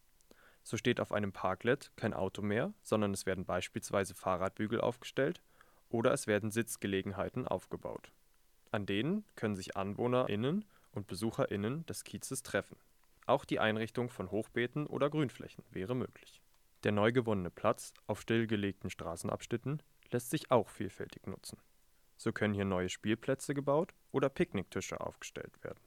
So 0.63 0.77
steht 0.77 0.99
auf 0.99 1.13
einem 1.13 1.33
Parklet 1.33 1.93
kein 1.97 2.15
Auto 2.15 2.43
mehr, 2.43 2.73
sondern 2.83 3.13
es 3.13 3.27
werden 3.27 3.45
beispielsweise 3.45 4.15
Fahrradbügel 4.15 4.81
aufgestellt 4.81 5.43
oder 5.91 6.13
es 6.13 6.27
werden 6.27 6.51
Sitzgelegenheiten 6.51 7.47
aufgebaut. 7.47 8.11
An 8.71 8.87
denen 8.87 9.25
können 9.37 9.57
sich 9.57 9.77
AnwohnerInnen 9.77 10.65
und 10.93 11.07
BesucherInnen 11.07 11.85
des 11.87 12.05
Kiezes 12.05 12.43
treffen. 12.43 12.77
Auch 13.27 13.45
die 13.45 13.61
Einrichtung 13.61 14.09
von 14.09 14.31
Hochbeeten 14.31 14.87
oder 14.87 15.11
Grünflächen 15.11 15.65
wäre 15.71 15.95
möglich. 15.95 16.41
Der 16.85 16.93
neu 16.93 17.13
gewonnene 17.13 17.51
Platz 17.51 17.95
auf 18.07 18.21
stillgelegten 18.21 18.91
Straßenabschnitten 18.91 19.83
lässt 20.11 20.29
sich 20.29 20.51
auch 20.51 20.69
vielfältig 20.69 21.27
nutzen. 21.27 21.59
So 22.17 22.31
können 22.31 22.53
hier 22.53 22.67
neue 22.67 22.91
Spielplätze 22.91 23.55
gebaut 23.55 23.95
oder 24.13 24.29
Picknicktische 24.29 25.01
aufgestellt 25.01 25.65
werden. 25.65 25.81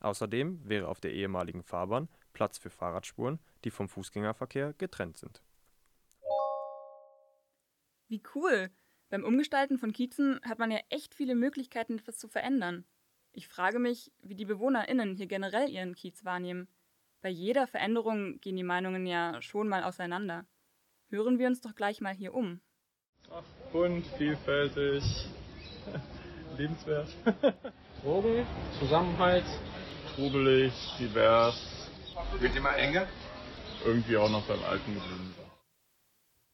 Außerdem 0.00 0.60
wäre 0.68 0.88
auf 0.88 1.00
der 1.00 1.12
ehemaligen 1.12 1.64
Fahrbahn 1.64 2.08
Platz 2.32 2.58
für 2.58 2.70
Fahrradspuren, 2.70 3.40
die 3.64 3.70
vom 3.70 3.88
Fußgängerverkehr 3.88 4.74
getrennt 4.74 5.16
sind. 5.16 5.42
Wie 8.08 8.22
cool! 8.34 8.70
Beim 9.08 9.24
Umgestalten 9.24 9.78
von 9.78 9.92
Kiezen 9.92 10.40
hat 10.44 10.58
man 10.58 10.70
ja 10.70 10.78
echt 10.90 11.14
viele 11.14 11.34
Möglichkeiten, 11.34 11.98
etwas 11.98 12.18
zu 12.18 12.28
verändern. 12.28 12.84
Ich 13.32 13.48
frage 13.48 13.78
mich, 13.78 14.12
wie 14.22 14.34
die 14.34 14.44
BewohnerInnen 14.44 15.16
hier 15.16 15.26
generell 15.26 15.68
ihren 15.68 15.94
Kiez 15.94 16.24
wahrnehmen. 16.24 16.68
Bei 17.26 17.32
jeder 17.32 17.66
Veränderung 17.66 18.38
gehen 18.40 18.54
die 18.54 18.62
Meinungen 18.62 19.04
ja 19.04 19.42
schon 19.42 19.66
mal 19.66 19.82
auseinander. 19.82 20.46
Hören 21.08 21.40
wir 21.40 21.48
uns 21.48 21.60
doch 21.60 21.74
gleich 21.74 22.00
mal 22.00 22.14
hier 22.14 22.32
um. 22.32 22.60
Ach, 23.32 23.42
bunt, 23.72 24.06
vielfältig, 24.16 25.02
liebenswert. 26.56 27.08
Drogen, 28.04 28.46
Zusammenhalt, 28.78 29.44
trubelig, 30.14 30.72
divers. 31.00 31.90
Wird 32.38 32.54
immer 32.54 32.76
enger? 32.76 33.08
Irgendwie 33.84 34.16
auch 34.16 34.30
noch 34.30 34.46
beim 34.46 34.62
Alten 34.62 34.94
geblieben. 34.94 35.34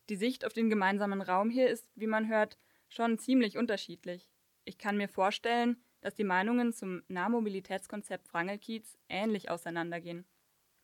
Die 0.09 0.17
Sicht 0.17 0.47
auf 0.47 0.55
den 0.55 0.71
gemeinsamen 0.71 1.21
Raum 1.21 1.51
hier 1.51 1.69
ist, 1.69 1.87
wie 1.97 2.07
man 2.07 2.31
hört, 2.31 2.57
schon 2.89 3.19
ziemlich 3.19 3.59
unterschiedlich. 3.59 4.31
Ich 4.65 4.79
kann 4.79 4.97
mir 4.97 5.09
vorstellen, 5.09 5.77
dass 6.01 6.15
die 6.15 6.25
Meinungen 6.25 6.73
zum 6.73 7.03
Nahmobilitätskonzept 7.09 8.33
Wrangelkiez 8.33 8.97
ähnlich 9.11 9.51
auseinandergehen. 9.51 10.25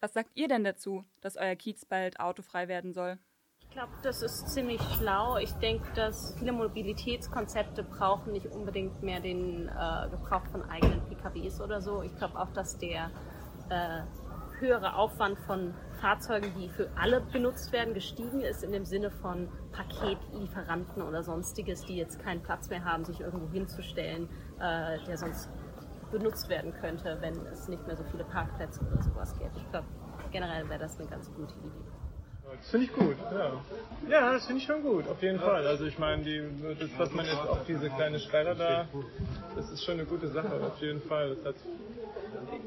Was 0.00 0.12
sagt 0.12 0.31
ihr 0.35 0.47
denn 0.47 0.62
dazu, 0.62 1.05
dass 1.21 1.37
euer 1.37 1.57
Kiez 1.57 1.85
bald 1.85 2.21
autofrei 2.21 2.69
werden 2.69 2.93
soll? 2.93 3.19
Ich 3.61 3.71
glaube, 3.71 3.93
das 4.02 4.23
ist 4.23 4.49
ziemlich 4.49 4.81
schlau. 4.97 5.37
Ich 5.38 5.52
denke, 5.55 5.93
dass 5.95 6.35
viele 6.38 6.52
Mobilitätskonzepte 6.52 7.83
brauchen 7.83 8.33
nicht 8.33 8.47
unbedingt 8.47 9.02
mehr 9.02 9.21
den 9.21 9.69
äh, 9.69 10.09
Gebrauch 10.11 10.47
von 10.47 10.62
eigenen 10.71 11.05
PKWs 11.07 11.61
oder 11.61 11.81
so. 11.81 12.02
Ich 12.02 12.14
glaube 12.17 12.38
auch, 12.38 12.52
dass 12.52 12.78
der 12.78 13.11
äh, 13.71 14.02
höhere 14.61 14.95
Aufwand 14.95 15.38
von 15.40 15.75
Fahrzeugen, 16.00 16.52
die 16.57 16.69
für 16.69 16.90
alle 16.97 17.21
benutzt 17.21 17.73
werden, 17.73 17.95
gestiegen 17.95 18.40
ist 18.40 18.62
in 18.62 18.73
dem 18.73 18.85
Sinne 18.85 19.11
von 19.11 19.49
Paketlieferanten 19.73 21.02
oder 21.02 21.23
sonstiges, 21.23 21.85
die 21.85 21.97
jetzt 21.97 22.21
keinen 22.21 22.43
Platz 22.43 22.69
mehr 22.71 22.85
haben, 22.85 23.05
sich 23.05 23.21
irgendwo 23.21 23.50
hinzustellen, 23.50 24.28
äh, 24.59 24.99
der 25.07 25.19
sonst 25.19 25.50
benutzt 26.11 26.49
werden 26.49 26.73
könnte, 26.81 27.19
wenn 27.21 27.35
es 27.47 27.69
nicht 27.69 27.87
mehr 27.87 27.97
so 27.97 28.05
viele 28.11 28.25
Parkplätze 28.25 28.81
oder 28.81 29.03
sowas 29.03 29.37
gäbe. 29.38 29.50
Ich 29.57 29.71
glaube, 29.71 29.87
generell 30.31 30.69
wäre 30.69 30.81
das 30.81 30.99
eine 30.99 31.09
ganz 31.09 31.33
gute 31.35 31.55
Idee. 31.55 31.71
Das 32.50 32.71
finde 32.71 32.87
ich 32.87 32.93
gut, 32.95 33.17
ja. 33.31 33.53
Ja, 34.09 34.33
das 34.33 34.47
finde 34.47 34.62
ich 34.62 34.67
schon 34.67 34.83
gut, 34.83 35.07
auf 35.07 35.23
jeden 35.23 35.38
Fall. 35.38 35.67
Also 35.67 35.85
ich 35.85 35.99
meine, 35.99 36.25
das, 36.79 36.88
was 36.97 37.12
man 37.12 37.27
jetzt 37.27 37.47
auf 37.47 37.65
diese 37.67 37.91
kleine 37.91 38.19
Sperre 38.19 38.57
da, 38.57 38.88
das 39.55 39.71
ist 39.71 39.85
schon 39.85 39.95
eine 39.95 40.07
gute 40.07 40.29
Sache, 40.29 40.59
auf 40.61 40.81
jeden 40.81 41.03
Fall. 41.03 41.37
Das 41.37 41.45
hat 41.45 41.57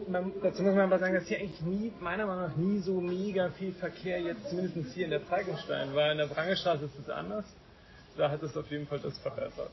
man, 0.08 0.32
dazu 0.42 0.64
muss 0.64 0.76
man 0.76 0.86
aber 0.86 1.00
sagen, 1.00 1.16
dass 1.16 1.28
hier 1.28 1.40
eigentlich 1.40 1.62
nie, 1.62 1.94
meiner 2.00 2.26
Meinung 2.26 2.44
nach, 2.44 2.56
nie 2.56 2.80
so 2.80 3.02
mega 3.02 3.50
viel 3.50 3.74
Verkehr 3.74 4.22
jetzt 4.22 4.50
zumindest 4.50 4.94
hier 4.94 5.06
in 5.06 5.12
der 5.12 5.22
Falkenstein 5.22 5.96
war. 5.96 6.12
In 6.12 6.20
der 6.20 6.28
Brangestraße 6.28 6.86
ist 6.86 7.00
es 7.00 7.10
anders. 7.10 7.46
Da 8.18 8.30
hat 8.30 8.44
es 8.44 8.56
auf 8.56 8.70
jeden 8.70 8.88
Fall 8.88 9.00
das 9.00 9.18
verbessert. 9.20 9.72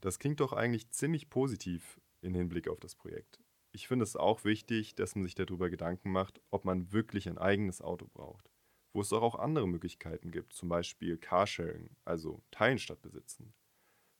Das 0.00 0.18
klingt 0.18 0.40
doch 0.40 0.52
eigentlich 0.52 0.90
ziemlich 0.90 1.28
positiv 1.30 1.98
im 2.22 2.34
Hinblick 2.34 2.68
auf 2.68 2.80
das 2.80 2.94
Projekt. 2.94 3.40
Ich 3.72 3.86
finde 3.86 4.02
es 4.02 4.16
auch 4.16 4.44
wichtig, 4.44 4.94
dass 4.94 5.14
man 5.14 5.24
sich 5.24 5.34
darüber 5.34 5.70
Gedanken 5.70 6.10
macht, 6.10 6.40
ob 6.50 6.64
man 6.64 6.92
wirklich 6.92 7.28
ein 7.28 7.38
eigenes 7.38 7.80
Auto 7.80 8.08
braucht. 8.12 8.50
Wo 8.92 9.00
es 9.00 9.12
auch 9.12 9.36
andere 9.36 9.68
Möglichkeiten 9.68 10.32
gibt, 10.32 10.52
zum 10.52 10.68
Beispiel 10.68 11.16
Carsharing, 11.16 11.90
also 12.04 12.42
Teilen 12.50 12.78
statt 12.78 13.00
Besitzen. 13.02 13.54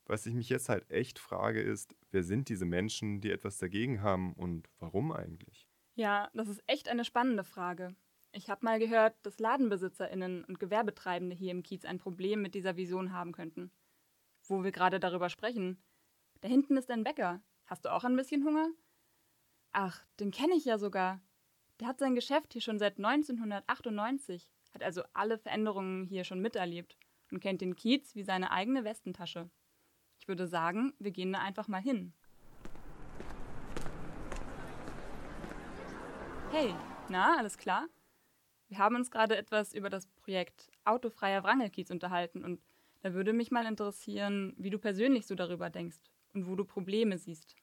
Was 0.06 0.26
ich 0.26 0.34
mich 0.34 0.48
jetzt 0.48 0.68
halt 0.68 0.90
echt 0.90 1.18
frage, 1.18 1.60
ist, 1.60 1.96
wer 2.10 2.22
sind 2.22 2.48
diese 2.48 2.64
Menschen, 2.64 3.20
die 3.20 3.30
etwas 3.30 3.58
dagegen 3.58 4.02
haben 4.02 4.32
und 4.34 4.68
warum 4.78 5.12
eigentlich? 5.12 5.68
Ja, 5.94 6.30
das 6.34 6.48
ist 6.48 6.62
echt 6.66 6.88
eine 6.88 7.04
spannende 7.04 7.44
Frage. 7.44 7.94
Ich 8.32 8.48
habe 8.48 8.64
mal 8.64 8.78
gehört, 8.78 9.14
dass 9.22 9.40
LadenbesitzerInnen 9.40 10.44
und 10.44 10.60
Gewerbetreibende 10.60 11.34
hier 11.34 11.50
im 11.50 11.64
Kiez 11.64 11.84
ein 11.84 11.98
Problem 11.98 12.42
mit 12.42 12.54
dieser 12.54 12.76
Vision 12.76 13.12
haben 13.12 13.32
könnten. 13.32 13.72
Wo 14.46 14.62
wir 14.62 14.70
gerade 14.70 15.00
darüber 15.00 15.28
sprechen. 15.28 15.82
Da 16.40 16.48
hinten 16.48 16.76
ist 16.76 16.90
ein 16.90 17.04
Bäcker. 17.04 17.42
Hast 17.70 17.84
du 17.84 17.92
auch 17.92 18.02
ein 18.02 18.16
bisschen 18.16 18.44
Hunger? 18.44 18.68
Ach, 19.70 20.04
den 20.18 20.32
kenne 20.32 20.56
ich 20.56 20.64
ja 20.64 20.76
sogar. 20.76 21.20
Der 21.78 21.86
hat 21.86 22.00
sein 22.00 22.16
Geschäft 22.16 22.52
hier 22.52 22.60
schon 22.60 22.80
seit 22.80 22.98
1998, 22.98 24.50
hat 24.74 24.82
also 24.82 25.04
alle 25.12 25.38
Veränderungen 25.38 26.04
hier 26.04 26.24
schon 26.24 26.40
miterlebt 26.40 26.96
und 27.30 27.38
kennt 27.38 27.60
den 27.60 27.76
Kiez 27.76 28.16
wie 28.16 28.24
seine 28.24 28.50
eigene 28.50 28.82
Westentasche. 28.82 29.48
Ich 30.18 30.26
würde 30.26 30.48
sagen, 30.48 30.94
wir 30.98 31.12
gehen 31.12 31.32
da 31.32 31.38
einfach 31.38 31.68
mal 31.68 31.80
hin. 31.80 32.12
Hey, 36.50 36.74
na, 37.08 37.36
alles 37.38 37.56
klar? 37.56 37.86
Wir 38.66 38.78
haben 38.78 38.96
uns 38.96 39.12
gerade 39.12 39.36
etwas 39.36 39.74
über 39.74 39.90
das 39.90 40.08
Projekt 40.08 40.72
Autofreier 40.84 41.44
Wrangelkiez 41.44 41.92
unterhalten 41.92 42.44
und 42.44 42.60
da 43.02 43.14
würde 43.14 43.32
mich 43.32 43.52
mal 43.52 43.64
interessieren, 43.64 44.54
wie 44.58 44.70
du 44.70 44.80
persönlich 44.80 45.28
so 45.28 45.36
darüber 45.36 45.70
denkst 45.70 45.98
und 46.34 46.48
wo 46.48 46.56
du 46.56 46.64
Probleme 46.64 47.16
siehst. 47.16 47.56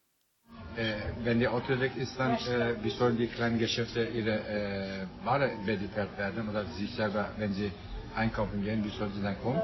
Äh, 0.75 0.93
wenn 1.23 1.39
die 1.39 1.47
Auto 1.47 1.79
weg 1.79 1.93
ist, 1.97 2.17
dann 2.19 2.35
äh, 2.35 2.75
wie 2.83 2.91
sollen 2.91 3.17
die 3.17 3.27
kleinen 3.27 3.57
Geschäfte 3.57 4.05
ihre 4.05 4.39
äh, 4.47 5.07
Ware 5.23 5.51
beliefert 5.65 6.15
werden 6.17 6.47
oder 6.49 6.65
sich 6.65 6.93
selber, 6.93 7.29
wenn 7.37 7.53
sie 7.53 7.71
einkaufen 8.15 8.63
gehen, 8.63 8.83
wie 8.83 8.89
sollen 8.89 9.13
sie 9.13 9.21
dann 9.21 9.39
kommen? 9.41 9.61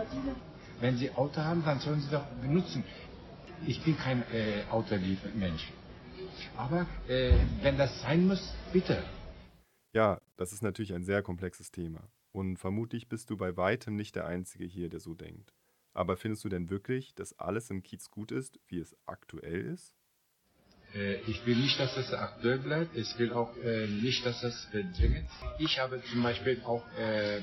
Wenn 0.80 0.98
Sie 0.98 1.12
Auto 1.12 1.40
haben, 1.42 1.64
dann 1.64 1.80
sollen 1.80 2.02
Sie 2.02 2.10
doch 2.10 2.26
benutzen. 2.42 2.84
Ich 3.66 3.84
bin 3.84 3.98
kein 3.98 4.24
äh, 4.34 4.64
Automensch. 4.70 5.72
Aber 6.58 6.86
äh, 7.08 7.34
wenn 7.62 7.78
das 7.78 8.02
sein 8.02 8.28
muss, 8.28 8.54
bitte. 8.72 9.02
Ja, 9.94 10.20
das 10.36 10.52
ist 10.52 10.62
natürlich 10.62 10.94
ein 10.94 11.04
sehr 11.04 11.22
komplexes 11.22 11.72
Thema. 11.72 12.10
Und 12.32 12.58
vermutlich 12.58 13.08
bist 13.08 13.30
du 13.30 13.38
bei 13.38 13.56
weitem 13.56 13.96
nicht 13.96 14.16
der 14.16 14.26
Einzige 14.26 14.66
hier, 14.66 14.90
der 14.90 15.00
so 15.00 15.14
denkt. 15.14 15.54
Aber 15.94 16.18
findest 16.18 16.44
du 16.44 16.50
denn 16.50 16.70
wirklich, 16.70 17.14
dass 17.14 17.38
alles 17.38 17.70
im 17.70 17.84
Kiez 17.84 18.10
gut 18.10 18.32
ist, 18.32 18.60
wie 18.68 18.80
es 18.80 18.96
aktuell 19.06 19.62
ist? 19.62 19.96
Äh, 20.96 21.22
ich 21.28 21.46
will 21.46 21.56
nicht, 21.56 21.80
dass 21.80 21.96
das 21.96 22.14
aktuell 22.14 22.60
bleibt. 22.60 22.96
Ich 22.96 23.18
will 23.18 23.34
auch 23.34 23.56
äh, 23.58 23.88
nicht, 23.88 24.26
dass 24.26 24.42
das 24.42 24.66
verdrängt. 24.72 25.30
Ich 25.60 25.80
habe 25.80 26.02
zum 26.12 26.24
Beispiel 26.24 26.62
auch 26.66 26.84
äh, 26.98 27.42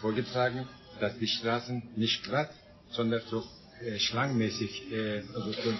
vorgetragen, 0.00 0.68
dass 1.00 1.18
die 1.18 1.28
Straßen 1.28 1.82
nicht 1.96 2.24
glatt 2.24 2.50
sondern 2.90 3.20
so 3.26 3.44
äh, 3.80 3.98
schlangenmäßig, 3.98 4.92
äh, 4.92 5.22
also 5.34 5.52
so, 5.52 5.72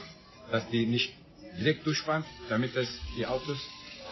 dass 0.50 0.68
die 0.70 0.86
nicht 0.86 1.14
direkt 1.58 1.86
durchfahren, 1.86 2.24
damit 2.48 2.76
das 2.76 2.88
die 3.16 3.26
Autos 3.26 3.58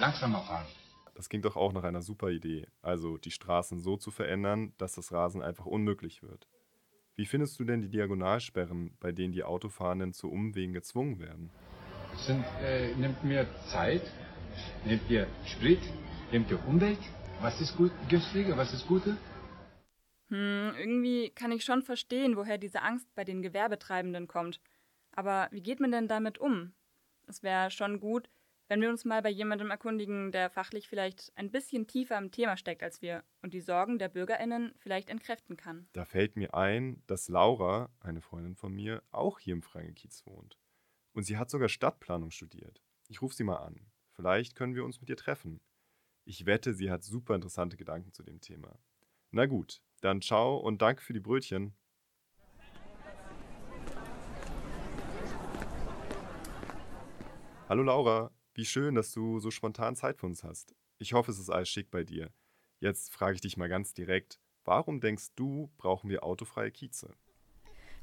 langsamer 0.01 0.43
fahren. 0.43 0.67
Das 1.15 1.29
klingt 1.29 1.45
doch 1.45 1.57
auch 1.57 1.73
nach 1.73 1.85
einer 1.85 2.03
super 2.03 2.31
Idee, 2.31 2.67
also 2.83 3.17
die 3.17 3.31
Straßen 3.31 3.81
so 3.81 3.97
zu 3.97 4.11
verändern, 4.11 4.75
dass 4.77 4.95
das 4.95 5.13
Rasen 5.13 5.43
einfach 5.43 5.65
unmöglich 5.65 6.23
wird. 6.23 6.47
Wie 7.15 7.25
findest 7.25 7.59
du 7.59 7.65
denn 7.65 7.81
die 7.81 7.89
Diagonalsperren, 7.89 8.95
bei 9.01 9.13
denen 9.13 9.33
die 9.33 9.43
Autofahrenden 9.43 10.13
zu 10.13 10.31
Umwegen 10.31 10.75
gezwungen 10.75 11.19
werden? 11.19 11.51
Sind, 12.19 12.45
äh, 12.63 12.95
nimmt 12.95 13.23
mir 13.23 13.47
Zeit, 13.69 14.03
nimmt 14.85 15.09
dir 15.09 15.27
Sprit, 15.45 15.81
nimmt 16.33 16.51
dir 16.51 16.59
Umwelt. 16.67 16.99
Was 17.41 17.61
ist 17.61 17.77
gut, 17.77 17.93
günstiger, 18.09 18.57
was 18.57 18.73
ist 18.73 18.87
gute? 18.87 19.17
Hm, 20.29 20.73
irgendwie 20.79 21.31
kann 21.31 21.53
ich 21.53 21.65
schon 21.65 21.83
verstehen, 21.83 22.37
woher 22.37 22.59
diese 22.59 22.83
Angst 22.83 23.07
bei 23.15 23.25
den 23.25 23.43
Gewerbetreibenden 23.43 24.27
kommt. 24.27 24.61
Aber 25.13 25.49
wie 25.51 25.63
geht 25.63 25.81
man 25.81 25.93
denn 25.93 26.09
damit 26.09 26.39
um? 26.39 26.73
Es 27.27 27.43
wäre 27.43 27.71
schon 27.71 28.01
gut, 28.01 28.29
wenn 28.69 28.81
wir 28.81 28.91
uns 28.91 29.05
mal 29.05 29.23
bei 29.23 29.31
jemandem 29.31 29.71
erkundigen, 29.71 30.33
der 30.33 30.51
fachlich 30.51 30.89
vielleicht 30.89 31.33
ein 31.37 31.51
bisschen 31.51 31.87
tiefer 31.87 32.19
im 32.19 32.33
Thema 32.33 32.57
steckt 32.57 32.83
als 32.83 33.01
wir 33.01 33.23
und 33.43 33.55
die 33.55 33.61
Sorgen 33.61 33.99
der 33.99 34.09
BürgerInnen 34.09 34.75
vielleicht 34.79 35.09
entkräften 35.09 35.57
kann. 35.57 35.89
Da 35.93 36.05
fällt 36.05 36.37
mir 36.37 36.55
ein, 36.55 37.03
dass 37.07 37.29
Laura, 37.29 37.91
eine 38.01 38.21
Freundin 38.21 38.57
von 38.57 38.73
mir, 38.75 39.03
auch 39.13 39.39
hier 39.39 39.55
im 39.55 39.63
Frankenkiez 39.63 40.27
wohnt. 40.27 40.59
Und 41.17 41.23
sie 41.23 41.39
hat 41.39 41.49
sogar 41.49 41.71
Stadtplanung 41.71 42.31
studiert. 42.31 42.83
Ich 43.09 43.23
rufe 43.23 43.35
sie 43.35 43.43
mal 43.43 43.57
an. 43.57 43.81
Vielleicht 44.13 44.55
können 44.55 44.75
wir 44.75 44.85
uns 44.85 45.01
mit 45.01 45.09
ihr 45.09 45.17
treffen. 45.17 45.63
Ich 46.27 46.45
wette, 46.45 46.75
sie 46.75 46.91
hat 46.91 47.05
super 47.05 47.35
interessante 47.35 47.79
Gedanken 47.79 48.13
zu 48.13 48.23
dem 48.23 48.43
Thema. 48.43 48.79
Na 49.31 49.47
gut, 49.47 49.81
dann 50.03 50.21
ciao 50.21 50.59
und 50.59 50.83
danke 50.83 51.01
für 51.01 51.15
die 51.15 51.21
Brötchen. 51.21 51.75
Hallo 57.71 57.83
Laura, 57.83 58.31
wie 58.53 58.67
schön, 58.67 58.95
dass 58.95 59.11
du 59.13 59.41
so 59.41 59.51
spontan 59.51 59.97
Zeit 59.97 60.19
für 60.19 60.27
uns 60.27 60.45
hast. 60.45 60.75
Ich 60.99 61.15
hoffe, 61.15 61.31
es 61.31 61.39
ist 61.39 61.49
alles 61.49 61.71
schick 61.71 61.91
bei 61.91 62.05
dir. 62.05 62.31
Jetzt 62.79 63.11
frage 63.11 63.37
ich 63.37 63.41
dich 63.41 63.57
mal 63.57 63.71
ganz 63.71 63.95
direkt, 63.95 64.39
warum 64.65 65.01
denkst 65.01 65.29
du, 65.35 65.73
brauchen 65.79 66.11
wir 66.11 66.25
autofreie 66.25 66.71
Kieze? 66.71 67.17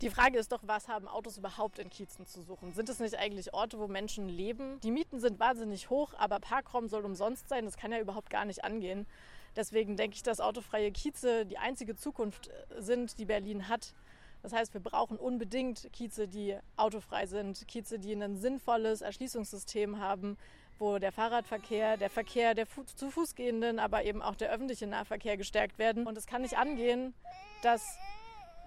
Die 0.03 0.10
Frage 0.10 0.38
ist 0.38 0.51
doch, 0.51 0.60
was 0.63 0.89
haben 0.89 1.07
Autos 1.07 1.38
überhaupt 1.38 1.79
in 1.79 1.89
Kiezen 1.89 2.25
zu 2.27 2.41
suchen? 2.41 2.74
Sind 2.74 2.89
es 2.89 3.00
nicht 3.00 3.17
eigentlich 3.17 3.53
Orte, 3.53 3.79
wo 3.79 3.88
Menschen 3.88 4.27
leben? 4.27 4.77
Die 4.81 4.91
Mieten 4.91 5.22
sind 5.22 5.39
wahnsinnig 5.39 5.89
hoch, 5.89 6.13
aber 6.17 6.41
Parkraum 6.41 6.89
soll 6.89 7.05
umsonst 7.05 7.48
sein. 7.48 7.63
Das 7.63 7.77
kann 7.77 7.93
ja 7.93 8.01
überhaupt 8.01 8.29
gar 8.29 8.43
nicht 8.43 8.65
angehen. 8.65 9.07
Deswegen 9.55 9.95
denke 9.95 10.17
ich, 10.17 10.22
dass 10.22 10.41
autofreie 10.41 10.91
Kieze 10.91 11.45
die 11.45 11.57
einzige 11.57 11.95
Zukunft 11.95 12.50
äh, 12.50 12.81
sind, 12.81 13.17
die 13.17 13.24
Berlin 13.24 13.69
hat. 13.69 13.93
Das 14.41 14.51
heißt, 14.51 14.74
wir 14.74 14.81
brauchen 14.81 15.15
unbedingt 15.15 15.88
Kieze, 15.93 16.27
die 16.27 16.57
autofrei 16.75 17.25
sind, 17.25 17.65
Kieze, 17.69 17.98
die 17.98 18.13
ein 18.13 18.36
sinnvolles 18.36 19.00
Erschließungssystem 19.00 20.00
haben, 20.00 20.36
wo 20.79 21.00
der 21.00 21.13
Fahrradverkehr, 21.13 21.95
der 21.95 22.10
Verkehr 22.10 22.55
der 22.55 22.65
Fu 22.65 22.83
zu 22.83 23.10
Fuß 23.10 23.36
gehenden, 23.36 23.79
aber 23.79 24.03
eben 24.03 24.22
auch 24.22 24.36
der 24.36 24.51
öffentliche 24.51 24.86
Nahverkehr 24.86 25.38
gestärkt 25.38 25.79
werden. 25.79 26.07
Und 26.07 26.17
es 26.17 26.27
kann 26.27 26.41
nicht 26.41 26.57
angehen, 26.57 27.13
dass 27.62 27.98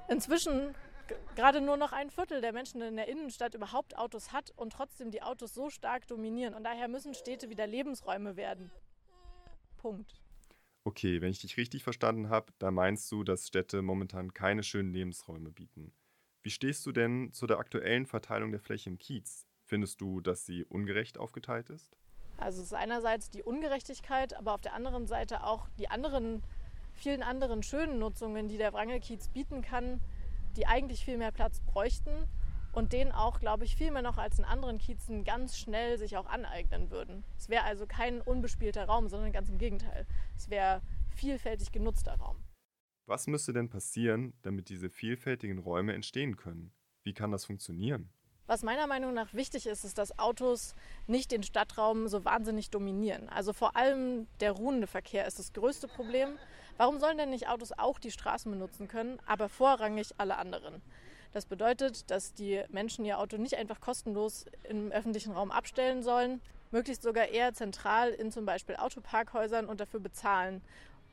inzwischen 0.08 0.74
gerade 1.34 1.60
nur 1.60 1.76
noch 1.76 1.92
ein 1.92 2.10
Viertel 2.10 2.40
der 2.40 2.52
Menschen 2.52 2.80
in 2.82 2.96
der 2.96 3.08
Innenstadt 3.08 3.54
überhaupt 3.54 3.96
Autos 3.96 4.32
hat 4.32 4.52
und 4.56 4.72
trotzdem 4.72 5.10
die 5.10 5.22
Autos 5.22 5.54
so 5.54 5.70
stark 5.70 6.06
dominieren. 6.06 6.54
Und 6.54 6.64
daher 6.64 6.88
müssen 6.88 7.14
Städte 7.14 7.50
wieder 7.50 7.66
Lebensräume 7.66 8.36
werden. 8.36 8.70
Punkt. 9.78 10.20
Okay, 10.84 11.20
wenn 11.20 11.30
ich 11.30 11.40
dich 11.40 11.56
richtig 11.56 11.82
verstanden 11.82 12.28
habe, 12.28 12.52
da 12.58 12.70
meinst 12.70 13.10
du, 13.10 13.24
dass 13.24 13.48
Städte 13.48 13.82
momentan 13.82 14.32
keine 14.32 14.62
schönen 14.62 14.92
Lebensräume 14.92 15.50
bieten. 15.50 15.92
Wie 16.42 16.50
stehst 16.50 16.86
du 16.86 16.92
denn 16.92 17.32
zu 17.32 17.48
der 17.48 17.58
aktuellen 17.58 18.06
Verteilung 18.06 18.52
der 18.52 18.60
Fläche 18.60 18.90
im 18.90 18.98
Kiez? 18.98 19.48
Findest 19.64 20.00
du, 20.00 20.20
dass 20.20 20.46
sie 20.46 20.64
ungerecht 20.64 21.18
aufgeteilt 21.18 21.70
ist? 21.70 21.96
Also 22.36 22.60
es 22.60 22.68
ist 22.68 22.72
einerseits 22.72 23.30
die 23.30 23.42
Ungerechtigkeit, 23.42 24.34
aber 24.34 24.54
auf 24.54 24.60
der 24.60 24.74
anderen 24.74 25.08
Seite 25.08 25.42
auch 25.42 25.68
die 25.78 25.88
anderen, 25.88 26.44
vielen 26.92 27.24
anderen 27.24 27.64
schönen 27.64 27.98
Nutzungen, 27.98 28.46
die 28.46 28.58
der 28.58 28.72
Wrangelkiez 28.72 29.28
bieten 29.28 29.62
kann, 29.62 30.00
die 30.56 30.66
eigentlich 30.66 31.04
viel 31.04 31.18
mehr 31.18 31.32
Platz 31.32 31.60
bräuchten 31.60 32.28
und 32.72 32.92
den 32.92 33.12
auch, 33.12 33.40
glaube 33.40 33.64
ich, 33.64 33.76
viel 33.76 33.90
mehr 33.90 34.02
noch 34.02 34.18
als 34.18 34.38
in 34.38 34.44
anderen 34.44 34.78
Kiezen 34.78 35.24
ganz 35.24 35.58
schnell 35.58 35.98
sich 35.98 36.16
auch 36.16 36.26
aneignen 36.26 36.90
würden. 36.90 37.24
Es 37.38 37.48
wäre 37.48 37.64
also 37.64 37.86
kein 37.86 38.20
unbespielter 38.20 38.84
Raum, 38.84 39.08
sondern 39.08 39.32
ganz 39.32 39.48
im 39.48 39.58
Gegenteil. 39.58 40.06
Es 40.36 40.50
wäre 40.50 40.82
vielfältig 41.14 41.72
genutzter 41.72 42.14
Raum. 42.14 42.36
Was 43.06 43.28
müsste 43.28 43.52
denn 43.52 43.68
passieren, 43.68 44.34
damit 44.42 44.68
diese 44.68 44.90
vielfältigen 44.90 45.58
Räume 45.58 45.94
entstehen 45.94 46.36
können? 46.36 46.72
Wie 47.02 47.14
kann 47.14 47.30
das 47.30 47.44
funktionieren? 47.44 48.10
Was 48.46 48.62
meiner 48.62 48.86
Meinung 48.86 49.12
nach 49.12 49.34
wichtig 49.34 49.66
ist, 49.66 49.84
ist, 49.84 49.98
dass 49.98 50.18
Autos 50.18 50.74
nicht 51.06 51.32
den 51.32 51.42
Stadtraum 51.42 52.06
so 52.08 52.24
wahnsinnig 52.24 52.70
dominieren. 52.70 53.28
Also 53.28 53.52
vor 53.52 53.74
allem 53.74 54.28
der 54.40 54.52
ruhende 54.52 54.86
Verkehr 54.86 55.26
ist 55.26 55.38
das 55.38 55.52
größte 55.52 55.88
Problem. 55.88 56.38
Warum 56.76 56.98
sollen 56.98 57.16
denn 57.16 57.30
nicht 57.30 57.48
Autos 57.48 57.72
auch 57.72 57.98
die 57.98 58.10
Straßen 58.10 58.50
benutzen 58.50 58.86
können, 58.86 59.18
aber 59.26 59.48
vorrangig 59.48 60.14
alle 60.18 60.36
anderen? 60.36 60.82
Das 61.32 61.46
bedeutet, 61.46 62.10
dass 62.10 62.34
die 62.34 62.62
Menschen 62.68 63.04
ihr 63.04 63.18
Auto 63.18 63.36
nicht 63.36 63.56
einfach 63.56 63.80
kostenlos 63.80 64.46
im 64.64 64.92
öffentlichen 64.92 65.32
Raum 65.32 65.50
abstellen 65.50 66.02
sollen, 66.02 66.40
möglichst 66.70 67.02
sogar 67.02 67.28
eher 67.28 67.54
zentral 67.54 68.10
in 68.10 68.30
zum 68.30 68.46
Beispiel 68.46 68.76
Autoparkhäusern 68.76 69.66
und 69.66 69.80
dafür 69.80 70.00
bezahlen 70.00 70.62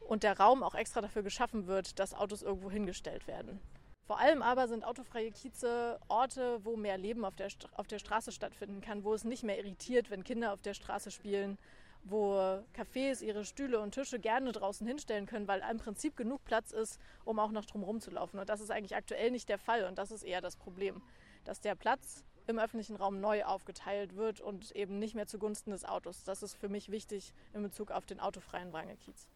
und 0.08 0.24
der 0.24 0.38
Raum 0.38 0.64
auch 0.64 0.76
extra 0.76 1.02
dafür 1.02 1.24
geschaffen 1.24 1.68
wird, 1.68 2.00
dass 2.00 2.14
Autos 2.14 2.42
irgendwo 2.42 2.70
hingestellt 2.70 3.28
werden. 3.28 3.60
Vor 4.06 4.20
allem 4.20 4.42
aber 4.42 4.68
sind 4.68 4.84
autofreie 4.84 5.32
Kieze 5.32 5.98
Orte, 6.10 6.60
wo 6.66 6.76
mehr 6.76 6.98
Leben 6.98 7.24
auf 7.24 7.36
der, 7.36 7.48
auf 7.76 7.88
der 7.88 8.00
Straße 8.00 8.34
stattfinden 8.34 8.82
kann, 8.82 9.06
wo 9.06 9.14
es 9.14 9.24
nicht 9.24 9.44
mehr 9.44 9.58
irritiert, 9.58 10.10
wenn 10.10 10.26
Kinder 10.26 10.52
auf 10.52 10.62
der 10.62 10.74
Straße 10.74 11.10
spielen, 11.10 11.58
wo 12.04 12.36
Cafés 12.76 13.22
ihre 13.24 13.46
Stühle 13.46 13.80
und 13.80 13.92
Tische 13.92 14.20
gerne 14.20 14.52
draußen 14.52 14.86
hinstellen 14.86 15.26
können, 15.26 15.48
weil 15.48 15.64
im 15.70 15.78
Prinzip 15.78 16.16
genug 16.16 16.44
Platz 16.44 16.72
ist, 16.72 17.00
um 17.24 17.40
auch 17.40 17.52
noch 17.52 17.66
drum 17.66 18.00
zu 18.00 18.12
laufen. 18.12 18.40
Und 18.40 18.50
das 18.50 18.62
ist 18.62 18.72
eigentlich 18.72 18.96
aktuell 18.96 19.32
nicht 19.32 19.50
der 19.50 19.58
Fall 19.58 19.86
und 19.86 19.98
das 19.98 20.12
ist 20.12 20.24
eher 20.24 20.42
das 20.42 20.56
Problem, 20.56 21.02
dass 21.46 21.62
der 21.62 21.76
Platz 21.76 22.26
im 22.48 22.60
öffentlichen 22.60 22.96
Raum 22.96 23.22
neu 23.22 23.44
aufgeteilt 23.46 24.16
wird 24.16 24.42
und 24.42 24.72
eben 24.72 25.00
nicht 25.00 25.16
mehr 25.16 25.28
zugunsten 25.28 25.72
des 25.72 25.86
Autos. 25.86 26.24
Das 26.24 26.44
ist 26.44 26.56
für 26.56 26.70
mich 26.70 26.92
wichtig 26.92 27.34
in 27.54 27.64
Bezug 27.64 27.92
auf 27.92 28.06
den 28.06 28.20
autofreien 28.20 28.74
Wrangelkiez. 28.74 29.30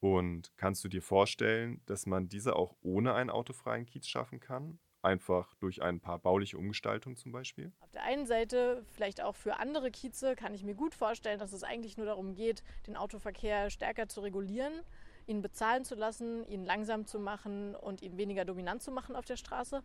Und 0.00 0.52
kannst 0.56 0.82
du 0.82 0.88
dir 0.88 1.02
vorstellen, 1.02 1.82
dass 1.86 2.06
man 2.06 2.28
diese 2.28 2.56
auch 2.56 2.74
ohne 2.80 3.14
einen 3.14 3.30
autofreien 3.30 3.86
Kiez 3.86 4.08
schaffen 4.08 4.40
kann? 4.40 4.78
Einfach 5.02 5.54
durch 5.56 5.80
ein 5.80 6.00
paar 6.00 6.18
bauliche 6.18 6.58
Umgestaltungen 6.58 7.16
zum 7.16 7.32
Beispiel? 7.32 7.72
Auf 7.80 7.90
der 7.90 8.02
einen 8.02 8.26
Seite, 8.26 8.84
vielleicht 8.92 9.22
auch 9.22 9.34
für 9.34 9.56
andere 9.56 9.90
Kieze, 9.90 10.36
kann 10.36 10.52
ich 10.52 10.62
mir 10.62 10.74
gut 10.74 10.94
vorstellen, 10.94 11.38
dass 11.38 11.52
es 11.52 11.64
eigentlich 11.64 11.96
nur 11.96 12.06
darum 12.06 12.34
geht, 12.34 12.62
den 12.86 12.96
Autoverkehr 12.96 13.70
stärker 13.70 14.08
zu 14.08 14.20
regulieren, 14.20 14.72
ihn 15.26 15.40
bezahlen 15.40 15.84
zu 15.84 15.94
lassen, 15.94 16.46
ihn 16.46 16.64
langsam 16.64 17.06
zu 17.06 17.18
machen 17.18 17.74
und 17.74 18.02
ihn 18.02 18.18
weniger 18.18 18.44
dominant 18.44 18.82
zu 18.82 18.90
machen 18.90 19.16
auf 19.16 19.24
der 19.24 19.36
Straße. 19.36 19.82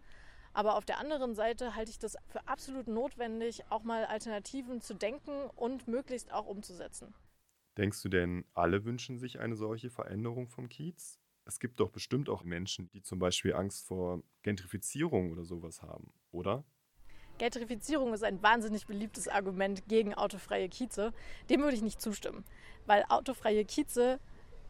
Aber 0.52 0.76
auf 0.76 0.86
der 0.86 1.00
anderen 1.00 1.34
Seite 1.34 1.76
halte 1.76 1.92
ich 1.92 2.00
das 2.00 2.18
für 2.28 2.46
absolut 2.48 2.88
notwendig, 2.88 3.64
auch 3.70 3.84
mal 3.84 4.06
Alternativen 4.06 4.82
zu 4.82 4.94
denken 4.94 5.50
und 5.56 5.88
möglichst 5.88 6.34
auch 6.34 6.46
umzusetzen. 6.46 7.14
Denkst 7.78 8.02
du 8.04 8.10
denn, 8.10 8.46
alle 8.54 8.86
wünschen 8.86 9.18
sich 9.18 9.40
eine 9.40 9.56
solche 9.56 9.90
Veränderung 9.90 10.48
vom 10.48 10.70
Kiez? 10.70 11.20
Es 11.46 11.60
gibt 11.60 11.80
doch 11.80 11.90
bestimmt 11.90 12.28
auch 12.28 12.44
Menschen, 12.44 12.90
die 12.92 13.04
zum 13.04 13.20
Beispiel 13.20 13.54
Angst 13.54 13.86
vor 13.86 14.24
Gentrifizierung 14.42 15.32
oder 15.32 15.46
sowas 15.46 15.84
haben, 15.84 16.12
oder? 16.32 16.64
Gentrifizierung 17.38 18.14
ist 18.14 18.24
ein 18.24 18.42
wahnsinnig 18.42 18.88
beliebtes 18.88 19.28
Argument 19.28 19.88
gegen 19.88 20.14
autofreie 20.14 20.70
Kieze. 20.70 21.14
Dem 21.50 21.62
würde 21.62 21.76
ich 21.76 21.84
nicht 21.84 22.02
zustimmen, 22.02 22.44
weil 22.86 23.04
autofreie 23.10 23.64
Kieze 23.66 24.20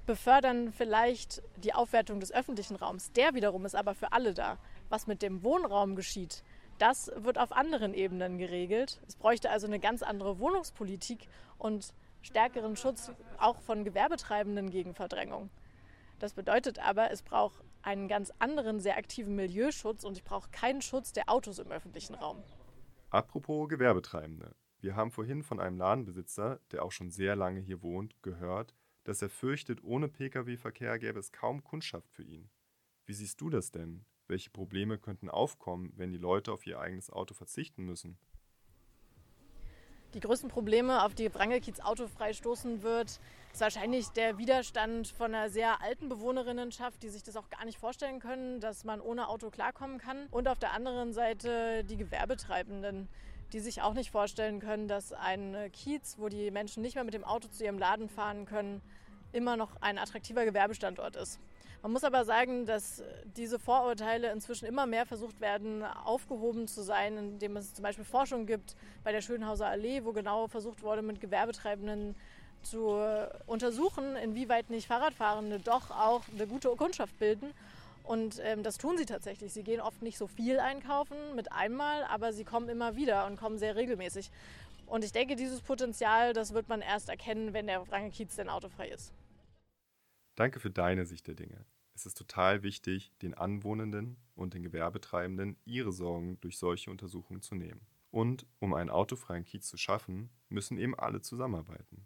befördern 0.05 0.71
vielleicht 0.73 1.41
die 1.57 1.73
Aufwertung 1.73 2.19
des 2.19 2.31
öffentlichen 2.31 2.75
Raums. 2.75 3.11
Der 3.13 3.33
wiederum 3.33 3.65
ist 3.65 3.75
aber 3.75 3.95
für 3.95 4.11
alle 4.11 4.33
da. 4.33 4.57
Was 4.89 5.07
mit 5.07 5.21
dem 5.21 5.43
Wohnraum 5.43 5.95
geschieht, 5.95 6.43
das 6.77 7.11
wird 7.15 7.37
auf 7.37 7.51
anderen 7.51 7.93
Ebenen 7.93 8.37
geregelt. 8.37 9.01
Es 9.07 9.15
bräuchte 9.15 9.49
also 9.49 9.65
eine 9.67 9.79
ganz 9.79 10.03
andere 10.03 10.39
Wohnungspolitik 10.39 11.27
und 11.57 11.93
stärkeren 12.21 12.75
Schutz 12.75 13.11
auch 13.37 13.61
von 13.61 13.83
Gewerbetreibenden 13.83 14.69
gegen 14.69 14.93
Verdrängung. 14.93 15.49
Das 16.19 16.33
bedeutet 16.33 16.79
aber, 16.79 17.11
es 17.11 17.21
braucht 17.21 17.63
einen 17.81 18.07
ganz 18.07 18.31
anderen, 18.39 18.79
sehr 18.79 18.97
aktiven 18.97 19.35
Milieuschutz 19.35 20.03
und 20.03 20.17
ich 20.17 20.23
brauche 20.23 20.49
keinen 20.49 20.81
Schutz 20.81 21.11
der 21.11 21.29
Autos 21.29 21.59
im 21.59 21.71
öffentlichen 21.71 22.15
Raum. 22.15 22.43
Apropos 23.09 23.69
Gewerbetreibende. 23.69 24.55
Wir 24.79 24.95
haben 24.95 25.11
vorhin 25.11 25.43
von 25.43 25.59
einem 25.59 25.77
Ladenbesitzer, 25.77 26.59
der 26.71 26.83
auch 26.83 26.91
schon 26.91 27.11
sehr 27.11 27.35
lange 27.35 27.59
hier 27.59 27.81
wohnt, 27.81 28.21
gehört, 28.23 28.73
dass 29.03 29.21
er 29.21 29.29
fürchtet, 29.29 29.83
ohne 29.83 30.07
Pkw-Verkehr 30.07 30.99
gäbe 30.99 31.19
es 31.19 31.31
kaum 31.31 31.63
Kundschaft 31.63 32.11
für 32.11 32.23
ihn. 32.23 32.49
Wie 33.05 33.13
siehst 33.13 33.39
du 33.39 33.49
das 33.49 33.71
denn? 33.71 34.05
Welche 34.27 34.49
Probleme 34.49 34.97
könnten 34.97 35.29
aufkommen, 35.29 35.93
wenn 35.95 36.11
die 36.11 36.17
Leute 36.17 36.51
auf 36.51 36.65
ihr 36.65 36.79
eigenes 36.79 37.11
Auto 37.11 37.35
verzichten 37.35 37.85
müssen? 37.85 38.17
Die 40.15 40.19
größten 40.19 40.49
Probleme, 40.49 41.03
auf 41.03 41.13
die 41.13 41.33
Wrangelkiez 41.33 41.81
autofrei 41.81 42.33
stoßen 42.33 42.81
wird, 42.81 43.19
ist 43.55 43.61
wahrscheinlich 43.61 44.09
der 44.09 44.37
Widerstand 44.37 45.07
von 45.07 45.33
einer 45.33 45.49
sehr 45.49 45.81
alten 45.81 46.09
Bewohnerinnenschaft, 46.09 47.01
die 47.01 47.07
sich 47.07 47.23
das 47.23 47.37
auch 47.37 47.49
gar 47.49 47.63
nicht 47.63 47.79
vorstellen 47.79 48.19
können, 48.19 48.59
dass 48.59 48.83
man 48.83 48.99
ohne 48.99 49.29
Auto 49.29 49.49
klarkommen 49.49 49.97
kann. 49.97 50.27
Und 50.29 50.49
auf 50.49 50.59
der 50.59 50.73
anderen 50.73 51.13
Seite 51.13 51.85
die 51.85 51.95
Gewerbetreibenden, 51.95 53.07
die 53.53 53.61
sich 53.61 53.81
auch 53.81 53.93
nicht 53.93 54.11
vorstellen 54.11 54.59
können, 54.59 54.89
dass 54.89 55.13
ein 55.13 55.55
Kiez, 55.71 56.17
wo 56.19 56.27
die 56.27 56.51
Menschen 56.51 56.83
nicht 56.83 56.95
mehr 56.95 57.05
mit 57.05 57.13
dem 57.13 57.23
Auto 57.23 57.47
zu 57.47 57.63
ihrem 57.63 57.77
Laden 57.79 58.09
fahren 58.09 58.45
können, 58.45 58.81
immer 59.31 59.55
noch 59.55 59.81
ein 59.81 59.97
attraktiver 59.99 60.43
Gewerbestandort 60.43 61.15
ist. 61.15 61.39
Man 61.81 61.93
muss 61.93 62.03
aber 62.03 62.25
sagen, 62.25 62.65
dass 62.65 63.03
diese 63.37 63.59
Vorurteile 63.59 64.31
inzwischen 64.31 64.65
immer 64.65 64.85
mehr 64.85 65.05
versucht 65.05 65.39
werden, 65.39 65.83
aufgehoben 65.83 66.67
zu 66.67 66.81
sein, 66.81 67.15
indem 67.15 67.55
es 67.55 67.73
zum 67.73 67.83
Beispiel 67.83 68.03
Forschung 68.03 68.47
gibt 68.47 68.75
bei 69.05 69.13
der 69.13 69.21
Schönhauser 69.21 69.67
Allee, 69.67 70.03
wo 70.03 70.11
genau 70.11 70.47
versucht 70.47 70.83
wurde, 70.83 71.03
mit 71.03 71.21
Gewerbetreibenden 71.21 72.15
zu 72.63 72.97
untersuchen, 73.45 74.15
inwieweit 74.15 74.69
nicht 74.69 74.87
Fahrradfahrende 74.87 75.59
doch 75.59 75.91
auch 75.91 76.23
eine 76.33 76.47
gute 76.47 76.69
Kundschaft 76.69 77.17
bilden. 77.19 77.53
Und 78.03 78.39
ähm, 78.43 78.61
das 78.63 78.77
tun 78.77 78.97
sie 78.97 79.05
tatsächlich. 79.05 79.53
Sie 79.53 79.63
gehen 79.63 79.81
oft 79.81 80.01
nicht 80.01 80.17
so 80.17 80.27
viel 80.27 80.59
einkaufen 80.59 81.17
mit 81.35 81.51
einmal, 81.51 82.03
aber 82.03 82.33
sie 82.33 82.43
kommen 82.43 82.69
immer 82.69 82.95
wieder 82.95 83.25
und 83.25 83.37
kommen 83.37 83.57
sehr 83.57 83.75
regelmäßig. 83.75 84.29
Und 84.85 85.03
ich 85.03 85.11
denke, 85.11 85.35
dieses 85.35 85.61
Potenzial, 85.61 86.33
das 86.33 86.53
wird 86.53 86.69
man 86.69 86.81
erst 86.81 87.09
erkennen, 87.09 87.53
wenn 87.53 87.67
der 87.67 87.87
Wrange 87.87 88.11
Kiez 88.11 88.35
denn 88.35 88.49
autofrei 88.49 88.89
ist. 88.89 89.11
Danke 90.35 90.59
für 90.59 90.69
deine 90.69 91.05
Sicht 91.05 91.27
der 91.27 91.33
Dinge. 91.33 91.65
Es 91.95 92.05
ist 92.05 92.17
total 92.17 92.61
wichtig, 92.61 93.13
den 93.21 93.33
Anwohnenden 93.33 94.17
und 94.35 94.53
den 94.53 94.63
Gewerbetreibenden 94.63 95.55
ihre 95.63 95.93
Sorgen 95.93 96.39
durch 96.41 96.57
solche 96.57 96.91
Untersuchungen 96.91 97.41
zu 97.41 97.55
nehmen. 97.55 97.87
Und 98.11 98.45
um 98.59 98.73
einen 98.73 98.89
autofreien 98.89 99.45
Kiez 99.45 99.67
zu 99.67 99.77
schaffen, 99.77 100.29
müssen 100.49 100.77
eben 100.77 100.93
alle 100.93 101.21
zusammenarbeiten. 101.21 102.05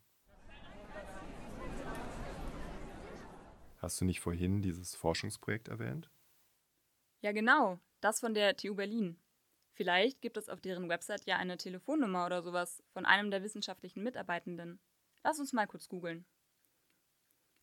Hast 3.80 4.02
du 4.02 4.06
nicht 4.06 4.20
vorhin 4.20 4.62
dieses 4.62 4.94
Forschungsprojekt 4.96 5.70
erwähnt? 5.70 6.10
Ja, 7.22 7.32
genau, 7.32 7.80
das 8.02 8.20
von 8.20 8.34
der 8.34 8.58
TU 8.58 8.76
Berlin. 8.76 9.18
Vielleicht 9.72 10.22
gibt 10.22 10.36
es 10.36 10.50
auf 10.50 10.60
deren 10.60 10.90
Website 10.90 11.26
ja 11.26 11.38
eine 11.38 11.56
Telefonnummer 11.56 12.26
oder 12.26 12.44
sowas 12.44 12.84
von 12.92 13.06
einem 13.06 13.32
der 13.32 13.42
wissenschaftlichen 13.42 14.04
Mitarbeitenden. 14.04 14.82
Lass 15.24 15.40
uns 15.40 15.54
mal 15.54 15.66
kurz 15.66 15.88
googeln. 15.88 16.26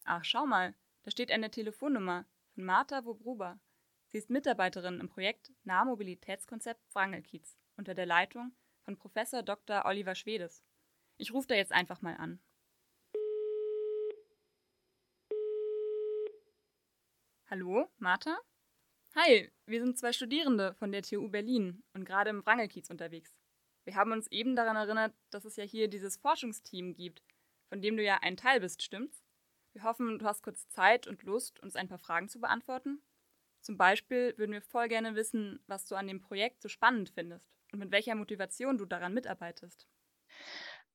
Ach, 0.05 0.25
schau 0.25 0.47
mal, 0.47 0.75
da 1.03 1.11
steht 1.11 1.31
eine 1.31 1.51
Telefonnummer 1.51 2.25
von 2.55 2.65
Martha 2.65 3.05
Wobruber. 3.05 3.61
Sie 4.07 4.17
ist 4.17 4.31
Mitarbeiterin 4.31 5.01
im 5.01 5.11
Projekt 5.11 5.53
Nahmobilitätskonzept 5.65 6.81
Wrangelkiez 6.95 7.59
unter 7.77 7.95
der 7.95 8.07
Leitung 8.07 8.53
von 8.85 8.97
Professor 8.97 9.43
Dr. 9.43 9.85
Oliver 9.85 10.15
Schwedes. 10.15 10.65
Ich 11.19 11.35
rufe 11.35 11.49
da 11.49 11.55
jetzt 11.55 11.73
einfach 11.73 12.01
mal 12.01 12.17
an. 12.17 12.41
Hallo, 17.57 17.91
Martha? 17.97 18.37
Hi, 19.15 19.51
wir 19.65 19.81
sind 19.81 19.97
zwei 19.97 20.13
Studierende 20.13 20.75
von 20.75 20.93
der 20.93 21.01
TU 21.01 21.27
Berlin 21.31 21.83
und 21.95 22.05
gerade 22.05 22.29
im 22.29 22.45
Wrangelkiez 22.45 22.91
unterwegs. 22.91 23.35
Wir 23.87 23.95
haben 23.95 24.13
uns 24.13 24.31
eben 24.31 24.57
daran 24.57 24.77
erinnert, 24.77 25.15
dass 25.31 25.47
es 25.47 25.57
ja 25.57 25.65
hier 25.65 25.89
dieses 25.89 26.19
Forschungsteam 26.19 26.93
gibt, 26.93 27.23
von 27.71 27.81
dem 27.81 27.97
du 27.97 28.03
ja 28.03 28.19
ein 28.21 28.37
Teil 28.37 28.61
bist, 28.61 28.83
stimmt's? 28.83 29.25
Wir 29.73 29.85
hoffen, 29.85 30.19
du 30.19 30.27
hast 30.27 30.43
kurz 30.43 30.69
Zeit 30.69 31.07
und 31.07 31.23
Lust, 31.23 31.59
uns 31.61 31.77
ein 31.77 31.89
paar 31.89 31.97
Fragen 31.97 32.29
zu 32.29 32.43
beantworten. 32.43 33.01
Zum 33.63 33.79
Beispiel 33.79 34.35
würden 34.37 34.53
wir 34.53 34.61
voll 34.61 34.89
gerne 34.89 35.15
wissen, 35.15 35.59
was 35.67 35.87
du 35.87 35.95
an 35.95 36.09
dem 36.09 36.21
Projekt 36.21 36.61
so 36.61 36.69
spannend 36.69 37.09
findest 37.09 37.49
und 37.73 37.79
mit 37.79 37.91
welcher 37.91 38.17
Motivation 38.17 38.77
du 38.77 38.85
daran 38.85 39.15
mitarbeitest. 39.15 39.89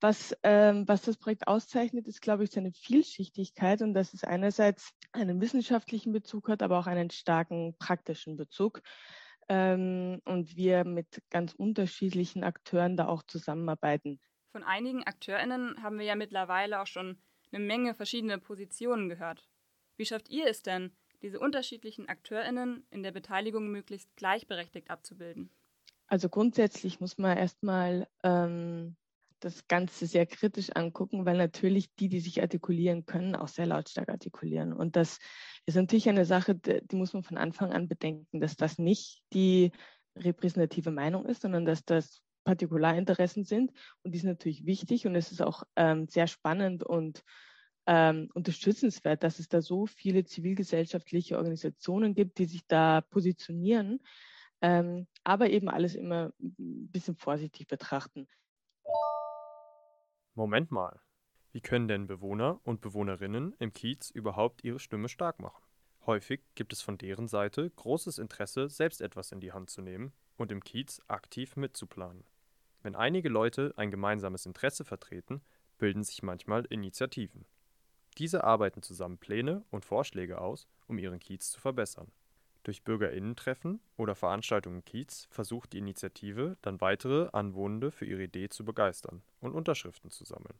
Was, 0.02 0.36
ähm, 0.42 0.88
was 0.88 1.04
das 1.04 1.16
Projekt 1.16 1.48
auszeichnet, 1.48 2.08
ist, 2.08 2.22
glaube 2.22 2.44
ich, 2.44 2.50
seine 2.50 2.72
Vielschichtigkeit 2.72 3.84
und 3.84 3.94
dass 3.94 4.16
es 4.16 4.24
einerseits 4.24 4.94
einen 5.12 5.40
wissenschaftlichen 5.40 6.12
Bezug 6.12 6.50
hat, 6.50 6.64
aber 6.64 6.80
auch 6.80 6.88
einen 6.88 7.12
starken 7.12 7.76
praktischen 7.78 8.36
Bezug. 8.36 8.82
Ähm, 9.48 10.20
und 10.26 10.56
wir 10.56 10.86
mit 10.86 11.22
ganz 11.30 11.54
unterschiedlichen 11.54 12.44
Akteuren 12.44 12.98
da 12.98 13.08
auch 13.08 13.22
zusammenarbeiten. 13.24 14.20
Von 14.52 14.64
einigen 14.64 15.06
AkteurInnen 15.06 15.84
haben 15.84 16.00
wir 16.00 16.06
ja 16.06 16.16
mittlerweile 16.16 16.82
auch 16.82 16.88
schon 16.88 17.22
eine 17.52 17.64
Menge 17.64 17.94
verschiedene 17.94 18.40
Positionen 18.40 19.08
gehört. 19.08 19.48
Wie 19.98 20.06
schafft 20.06 20.30
ihr 20.30 20.48
es 20.48 20.64
denn, 20.64 20.96
diese 21.22 21.40
unterschiedlichen 21.40 22.10
AkteurInnen 22.10 22.88
in 22.90 23.04
der 23.04 23.12
Beteiligung 23.12 23.68
möglichst 23.70 24.16
gleichberechtigt 24.16 24.90
abzubilden? 24.90 25.52
Also 26.08 26.28
grundsätzlich 26.28 27.00
muss 27.00 27.18
man 27.18 27.38
erstmal 27.38 28.08
ähm, 28.24 28.98
das 29.42 29.68
Ganze 29.68 30.06
sehr 30.06 30.26
kritisch 30.26 30.70
angucken, 30.74 31.26
weil 31.26 31.38
natürlich 31.38 31.94
die, 31.96 32.10
die 32.10 32.20
sich 32.20 32.42
artikulieren 32.42 33.06
können, 33.06 33.36
auch 33.36 33.48
sehr 33.48 33.66
lautstark 33.66 34.10
artikulieren. 34.10 34.72
Und 34.74 34.96
das 34.96 35.20
ist 35.66 35.76
natürlich 35.76 36.08
eine 36.08 36.26
Sache, 36.26 36.56
die 36.56 36.96
muss 36.96 37.14
man 37.14 37.24
von 37.24 37.38
Anfang 37.38 37.72
an 37.74 37.88
bedenken, 37.88 38.40
dass 38.40 38.56
das 38.56 38.78
nicht 38.78 39.22
die 39.34 39.72
repräsentative 40.16 40.92
Meinung 40.92 41.26
ist, 41.26 41.42
sondern 41.42 41.66
dass 41.66 41.84
das 41.84 42.22
Partikularinteressen 42.44 43.44
sind. 43.44 43.72
Und 44.04 44.14
die 44.14 44.20
sind 44.20 44.30
natürlich 44.30 44.66
wichtig 44.66 45.06
und 45.06 45.16
es 45.16 45.32
ist 45.32 45.42
auch 45.42 45.64
ähm, 45.76 46.08
sehr 46.08 46.28
spannend 46.28 46.84
und 46.84 47.24
ähm, 47.88 48.30
unterstützenswert, 48.34 49.24
dass 49.24 49.40
es 49.40 49.48
da 49.48 49.62
so 49.62 49.86
viele 49.86 50.24
zivilgesellschaftliche 50.24 51.38
Organisationen 51.38 52.14
gibt, 52.14 52.38
die 52.38 52.46
sich 52.46 52.62
da 52.68 53.02
positionieren, 53.02 54.00
ähm, 54.62 55.08
aber 55.24 55.50
eben 55.50 55.70
alles 55.70 55.96
immer 55.96 56.32
ein 56.40 56.90
bisschen 56.92 57.16
vorsichtig 57.16 57.68
betrachten. 57.68 58.28
Moment 60.34 60.72
mal. 60.72 61.02
Wie 61.52 61.60
können 61.60 61.90
denn 61.90 62.08
Bewohner 62.08 62.62
und 62.64 62.80
Bewohnerinnen 62.80 63.54
im 63.60 63.74
Kiez 63.74 64.10
überhaupt 64.10 64.64
ihre 64.64 64.80
Stimme 64.80 65.10
stark 65.10 65.40
machen? 65.40 65.62
Häufig 66.06 66.42
gibt 66.56 66.72
es 66.72 66.82
von 66.82 66.98
deren 66.98 67.28
Seite 67.28 67.70
großes 67.70 68.18
Interesse, 68.18 68.70
selbst 68.70 69.02
etwas 69.02 69.34
in 69.34 69.42
die 69.42 69.52
Hand 69.52 69.70
zu 69.70 69.82
nehmen 69.82 70.14
und 70.38 70.54
im 70.54 70.64
Kiez 70.64 71.02
aktiv 71.10 71.58
mitzuplanen. 71.58 72.24
Wenn 72.82 72.96
einige 72.96 73.28
Leute 73.28 73.74
ein 73.76 73.92
gemeinsames 73.92 74.46
Interesse 74.46 74.86
vertreten, 74.86 75.42
bilden 75.78 76.04
sich 76.04 76.24
manchmal 76.24 76.64
Initiativen. 76.66 77.46
Diese 78.18 78.46
arbeiten 78.46 78.82
zusammen 78.82 79.18
Pläne 79.18 79.66
und 79.70 79.84
Vorschläge 79.84 80.40
aus, 80.40 80.70
um 80.88 80.98
ihren 80.98 81.20
Kiez 81.20 81.52
zu 81.52 81.60
verbessern. 81.60 82.10
Durch 82.64 82.84
Bürgerinnentreffen 82.84 83.80
oder 83.98 84.14
Veranstaltungen 84.14 84.86
Kiez 84.86 85.28
versucht 85.32 85.74
die 85.74 85.80
Initiative 85.80 86.58
dann 86.62 86.80
weitere 86.80 87.30
Anwohnende 87.34 87.92
für 87.92 88.06
ihre 88.06 88.24
Idee 88.24 88.50
zu 88.50 88.64
begeistern 88.64 89.24
und 89.40 89.54
Unterschriften 89.54 90.12
zu 90.12 90.26
sammeln. 90.26 90.60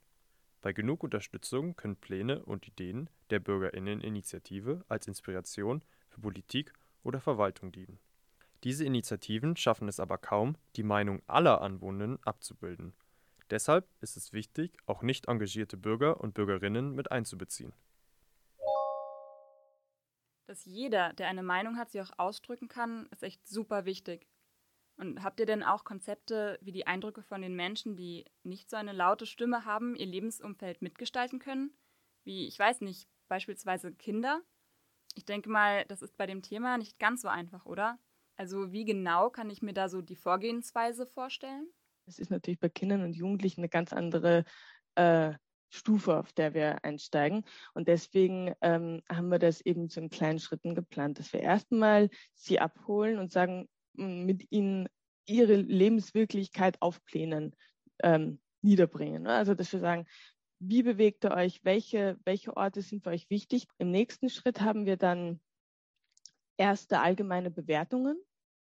Bei 0.62 0.72
genug 0.72 1.04
Unterstützung 1.04 1.76
können 1.76 1.96
Pläne 1.96 2.44
und 2.44 2.66
Ideen 2.66 3.08
der 3.30 3.38
Bürgerinneninitiative 3.38 4.84
als 4.88 5.06
Inspiration 5.06 5.84
für 6.08 6.20
Politik 6.20 6.72
oder 7.04 7.20
Verwaltung 7.20 7.70
dienen. 7.70 7.98
Diese 8.64 8.84
Initiativen 8.84 9.56
schaffen 9.56 9.88
es 9.88 10.00
aber 10.00 10.18
kaum, 10.18 10.56
die 10.76 10.84
Meinung 10.84 11.22
aller 11.26 11.62
Anwohnenden 11.62 12.18
abzubilden. 12.24 12.94
Deshalb 13.50 13.86
ist 14.00 14.16
es 14.16 14.32
wichtig, 14.32 14.76
auch 14.86 15.02
nicht 15.02 15.28
engagierte 15.28 15.76
Bürger 15.76 16.20
und 16.20 16.34
Bürgerinnen 16.34 16.94
mit 16.94 17.10
einzubeziehen 17.12 17.72
dass 20.52 20.66
jeder, 20.66 21.14
der 21.14 21.28
eine 21.28 21.42
Meinung 21.42 21.78
hat, 21.78 21.90
sie 21.90 22.02
auch 22.02 22.10
ausdrücken 22.18 22.68
kann, 22.68 23.06
ist 23.10 23.22
echt 23.22 23.48
super 23.48 23.86
wichtig. 23.86 24.28
Und 24.98 25.24
habt 25.24 25.40
ihr 25.40 25.46
denn 25.46 25.62
auch 25.62 25.82
Konzepte, 25.82 26.58
wie 26.60 26.72
die 26.72 26.86
Eindrücke 26.86 27.22
von 27.22 27.40
den 27.40 27.56
Menschen, 27.56 27.96
die 27.96 28.26
nicht 28.42 28.68
so 28.68 28.76
eine 28.76 28.92
laute 28.92 29.24
Stimme 29.24 29.64
haben, 29.64 29.96
ihr 29.96 30.04
Lebensumfeld 30.04 30.82
mitgestalten 30.82 31.38
können? 31.38 31.74
Wie, 32.24 32.46
ich 32.46 32.58
weiß 32.58 32.82
nicht, 32.82 33.08
beispielsweise 33.28 33.94
Kinder? 33.94 34.42
Ich 35.14 35.24
denke 35.24 35.48
mal, 35.48 35.86
das 35.86 36.02
ist 36.02 36.18
bei 36.18 36.26
dem 36.26 36.42
Thema 36.42 36.76
nicht 36.76 36.98
ganz 36.98 37.22
so 37.22 37.28
einfach, 37.28 37.64
oder? 37.64 37.98
Also 38.36 38.72
wie 38.72 38.84
genau 38.84 39.30
kann 39.30 39.48
ich 39.48 39.62
mir 39.62 39.72
da 39.72 39.88
so 39.88 40.02
die 40.02 40.16
Vorgehensweise 40.16 41.06
vorstellen? 41.06 41.66
Es 42.04 42.18
ist 42.18 42.30
natürlich 42.30 42.60
bei 42.60 42.68
Kindern 42.68 43.02
und 43.02 43.16
Jugendlichen 43.16 43.60
eine 43.60 43.70
ganz 43.70 43.94
andere 43.94 44.44
äh, 44.96 45.32
Stufe, 45.72 46.18
auf 46.18 46.32
der 46.32 46.52
wir 46.52 46.84
einsteigen. 46.84 47.44
Und 47.72 47.88
deswegen 47.88 48.54
ähm, 48.60 49.02
haben 49.08 49.30
wir 49.30 49.38
das 49.38 49.62
eben 49.62 49.88
so 49.88 50.00
in 50.00 50.10
kleinen 50.10 50.38
Schritten 50.38 50.74
geplant, 50.74 51.18
dass 51.18 51.32
wir 51.32 51.40
erstmal 51.40 52.10
sie 52.34 52.60
abholen 52.60 53.18
und 53.18 53.32
sagen, 53.32 53.68
mit 53.94 54.50
ihnen 54.52 54.88
ihre 55.26 55.56
Lebenswirklichkeit 55.56 56.80
auf 56.80 57.02
Plänen 57.04 57.56
ähm, 58.02 58.40
niederbringen. 58.60 59.22
Ne? 59.22 59.32
Also, 59.32 59.54
dass 59.54 59.72
wir 59.72 59.80
sagen, 59.80 60.06
wie 60.58 60.82
bewegt 60.82 61.24
ihr 61.24 61.32
euch? 61.32 61.64
Welche, 61.64 62.18
welche 62.24 62.56
Orte 62.56 62.82
sind 62.82 63.02
für 63.02 63.10
euch 63.10 63.30
wichtig? 63.30 63.66
Im 63.78 63.90
nächsten 63.90 64.28
Schritt 64.28 64.60
haben 64.60 64.84
wir 64.84 64.96
dann 64.96 65.40
erste 66.58 67.00
allgemeine 67.00 67.50
Bewertungen 67.50 68.20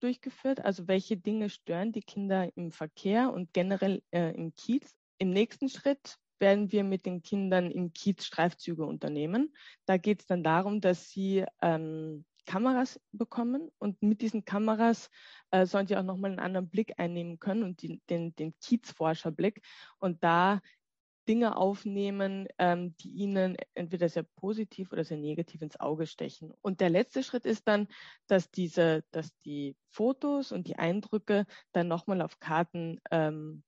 durchgeführt. 0.01 0.65
Also, 0.65 0.89
welche 0.89 1.17
Dinge 1.17 1.49
stören 1.49 1.93
die 1.93 2.03
Kinder 2.03 2.55
im 2.55 2.71
Verkehr 2.71 3.33
und 3.33 3.55
generell 3.55 4.03
äh, 4.11 4.35
im 4.35 4.55
Kiez? 4.55 4.95
Im 5.19 5.31
nächsten 5.31 5.69
Schritt 5.69 6.19
werden 6.43 6.71
wir 6.73 6.85
mit 6.85 7.07
den 7.07 7.23
Kindern 7.23 7.71
im 7.71 7.95
Kiez 7.95 8.27
Streifzüge 8.27 8.85
unternehmen. 8.85 9.55
Da 9.87 9.97
geht 9.97 10.21
es 10.21 10.27
dann 10.27 10.43
darum, 10.43 10.83
dass 10.83 11.09
sie 11.09 11.47
ähm, 11.63 12.27
Kameras 12.45 13.01
bekommen 13.13 13.71
und 13.79 14.03
mit 14.03 14.21
diesen 14.21 14.45
Kameras 14.45 15.09
äh, 15.53 15.65
sollen 15.65 15.87
sie 15.87 15.97
auch 15.97 16.03
nochmal 16.03 16.33
einen 16.33 16.41
anderen 16.41 16.69
Blick 16.69 16.99
einnehmen 16.99 17.39
können 17.39 17.63
und 17.63 17.81
die, 17.81 18.03
den, 18.11 18.35
den 18.35 18.55
Kiezforscherblick 18.59 19.63
und 19.99 20.23
da 20.23 20.61
Dinge 21.29 21.57
aufnehmen, 21.57 22.49
ähm, 22.59 22.97
die 22.97 23.11
ihnen 23.11 23.57
entweder 23.75 24.09
sehr 24.09 24.25
positiv 24.25 24.93
oder 24.93 25.05
sehr 25.05 25.19
negativ 25.19 25.63
ins 25.63 25.79
Auge 25.79 26.07
stechen. 26.07 26.53
Und 26.63 26.81
der 26.81 26.91
letzte 26.91 27.23
Schritt 27.23 27.47
ist 27.47 27.69
dann, 27.69 27.87
dass 28.27 28.51
diese, 28.51 29.05
dass 29.13 29.33
die 29.45 29.77
Fotos 29.91 30.51
und 30.51 30.67
die 30.67 30.77
Eindrücke 30.77 31.47
dann 31.71 31.87
nochmal 31.87 32.23
auf 32.23 32.41
Karten 32.41 33.01
ähm, 33.13 33.63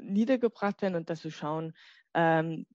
niedergebracht 0.00 0.82
werden 0.82 0.94
und 0.94 1.10
dass 1.10 1.24
wir 1.24 1.30
schauen, 1.30 1.72
ähm, 2.14 2.66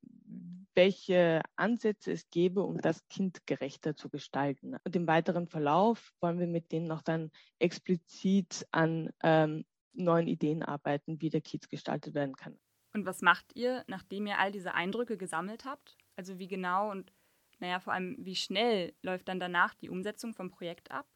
welche 0.74 1.42
Ansätze 1.56 2.12
es 2.12 2.30
gäbe, 2.30 2.62
um 2.62 2.80
das 2.80 3.08
Kind 3.08 3.48
gerechter 3.48 3.96
zu 3.96 4.10
gestalten. 4.10 4.76
Und 4.84 4.96
im 4.96 5.08
weiteren 5.08 5.48
Verlauf 5.48 6.14
wollen 6.22 6.40
wir 6.40 6.48
mit 6.48 6.72
denen 6.72 6.92
auch 6.92 7.02
dann 7.02 7.32
explizit 7.58 8.68
an 8.72 9.10
ähm, 9.24 9.66
neuen 9.94 10.28
Ideen 10.28 10.62
arbeiten, 10.62 11.20
wie 11.20 11.30
der 11.30 11.42
Kiez 11.42 11.68
gestaltet 11.68 12.14
werden 12.14 12.36
kann. 12.36 12.60
Und 12.94 13.06
was 13.06 13.22
macht 13.22 13.56
ihr, 13.56 13.84
nachdem 13.88 14.28
ihr 14.28 14.38
all 14.38 14.52
diese 14.52 14.76
Eindrücke 14.76 15.18
gesammelt 15.18 15.66
habt? 15.66 15.98
Also 16.16 16.38
wie 16.38 16.48
genau 16.48 16.92
und 16.92 17.12
naja, 17.60 17.80
vor 17.80 17.94
allem 17.94 18.16
wie 18.20 18.36
schnell 18.36 18.94
läuft 19.02 19.28
dann 19.28 19.40
danach 19.40 19.74
die 19.74 19.90
Umsetzung 19.90 20.34
vom 20.34 20.52
Projekt 20.52 20.92
ab? 20.92 21.08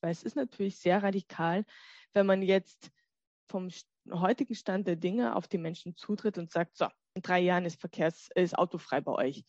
Weil 0.00 0.12
es 0.12 0.22
ist 0.22 0.36
natürlich 0.36 0.78
sehr 0.78 1.02
radikal, 1.02 1.66
wenn 2.14 2.24
man 2.26 2.40
jetzt 2.40 2.90
vom 3.48 3.68
heutigen 4.10 4.54
Stand 4.54 4.86
der 4.86 4.96
Dinge 4.96 5.36
auf 5.36 5.48
die 5.48 5.58
Menschen 5.58 5.96
zutritt 5.96 6.38
und 6.38 6.50
sagt, 6.50 6.76
so, 6.76 6.86
in 7.14 7.22
drei 7.22 7.40
Jahren 7.40 7.64
ist 7.64 7.80
Verkehrs, 7.80 8.28
ist 8.34 8.56
autofrei 8.56 9.00
bei 9.00 9.12
euch. 9.12 9.44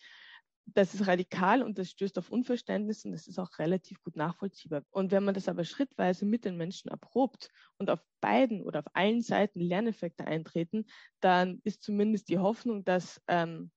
Das 0.65 0.93
ist 0.93 1.07
radikal 1.07 1.63
und 1.63 1.79
das 1.79 1.89
stößt 1.89 2.17
auf 2.19 2.29
Unverständnis 2.29 3.03
und 3.03 3.11
das 3.11 3.27
ist 3.27 3.39
auch 3.39 3.57
relativ 3.59 4.01
gut 4.03 4.15
nachvollziehbar. 4.15 4.83
Und 4.91 5.11
wenn 5.11 5.23
man 5.23 5.33
das 5.33 5.49
aber 5.49 5.63
schrittweise 5.63 6.25
mit 6.25 6.45
den 6.45 6.55
Menschen 6.55 6.89
erprobt 6.89 7.49
und 7.77 7.89
auf 7.89 7.99
beiden 8.21 8.61
oder 8.61 8.79
auf 8.79 8.85
allen 8.93 9.21
Seiten 9.21 9.59
Lerneffekte 9.59 10.25
eintreten, 10.25 10.85
dann 11.19 11.59
ist 11.63 11.83
zumindest 11.83 12.29
die 12.29 12.39
Hoffnung, 12.39 12.83
dass, 12.83 13.21
ähm, 13.27 13.71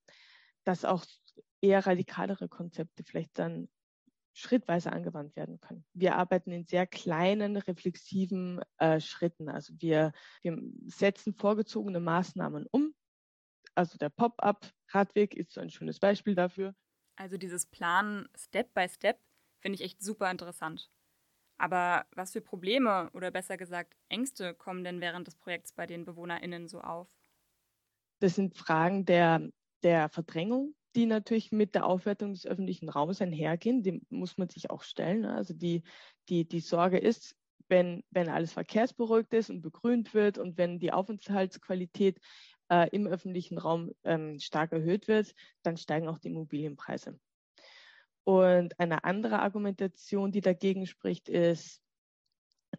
dass 0.65 0.85
auch 0.85 1.05
eher 1.63 1.87
radikalere 1.87 2.49
Konzepte 2.49 3.03
vielleicht 3.03 3.39
dann 3.39 3.69
schrittweise 4.35 4.93
angewandt 4.93 5.37
werden 5.37 5.61
können. 5.61 5.85
Wir 5.95 6.17
arbeiten 6.17 6.51
in 6.51 6.67
sehr 6.67 6.87
kleinen, 6.87 7.57
reflexiven 7.57 8.61
äh, 8.79 9.01
Schritten. 9.01 9.49
Also 9.49 9.73
wir, 9.79 10.13
wir 10.43 10.61
setzen 10.87 11.35
vorgezogene 11.35 12.01
Maßnahmen 12.01 12.67
um. 12.71 12.95
Also 13.77 13.97
der 13.97 14.11
Pop-up-Radweg 14.11 15.35
ist 15.35 15.53
so 15.53 15.61
ein 15.61 15.71
schönes 15.71 16.01
Beispiel 16.01 16.35
dafür. 16.35 16.75
Also 17.17 17.39
dieses 17.39 17.67
Planen 17.67 18.29
Step 18.37 18.75
by 18.75 18.89
Step 18.89 19.21
finde 19.61 19.77
ich 19.77 19.83
echt 19.83 20.03
super 20.03 20.31
interessant. 20.31 20.91
Aber 21.57 22.05
was 22.11 22.33
für 22.33 22.41
Probleme 22.41 23.11
oder 23.13 23.31
besser 23.31 23.57
gesagt 23.57 23.97
Ängste 24.09 24.55
kommen 24.55 24.83
denn 24.83 25.01
während 25.01 25.29
des 25.29 25.37
Projekts 25.37 25.73
bei 25.73 25.87
den 25.87 26.05
BewohnerInnen 26.05 26.67
so 26.67 26.81
auf? 26.81 27.09
Das 28.19 28.35
sind 28.35 28.57
Fragen 28.57 29.05
der, 29.05 29.49
der 29.85 30.09
Verdrängung, 30.09 30.75
die 30.95 31.07
natürlich 31.07 31.53
mit 31.53 31.75
der 31.75 31.87
Aufwertung 31.87 32.33
des 32.33 32.47
öffentlichen 32.47 32.89
Raums 32.89 33.21
einhergehen. 33.21 33.83
Dem 33.83 34.03
muss 34.11 34.39
man 34.39 34.49
sich 34.49 34.71
auch 34.71 34.83
stellen. 34.83 35.23
Ne? 35.23 35.35
Also 35.35 35.55
die, 35.55 35.83
die, 36.29 36.47
die 36.47 36.61
Sorge 36.61 36.99
ist, 36.99 37.37
wenn, 37.69 38.05
wenn 38.11 38.29
alles 38.29 38.53
verkehrsberuhigt 38.53 39.33
ist 39.33 39.51
und 39.51 39.63
begrünt 39.63 40.15
wird 40.15 40.39
und 40.39 40.59
wenn 40.59 40.79
die 40.79 40.93
Aufenthaltsqualität 40.93 42.21
äh, 42.71 42.89
im 42.91 43.07
öffentlichen 43.07 43.59
Raum 43.59 43.93
ähm, 44.05 44.39
stark 44.39 44.73
erhöht 44.73 45.09
wird, 45.09 45.35
dann 45.63 45.77
steigen 45.77 46.09
auch 46.09 46.19
die 46.19 46.29
Immobilienpreise. 46.29 47.19
Und 48.25 48.79
eine 48.81 49.05
andere 49.05 49.41
Argumentation, 49.41 50.33
die 50.33 50.41
dagegen 50.41 50.87
spricht, 50.87 51.29
ist, 51.29 51.84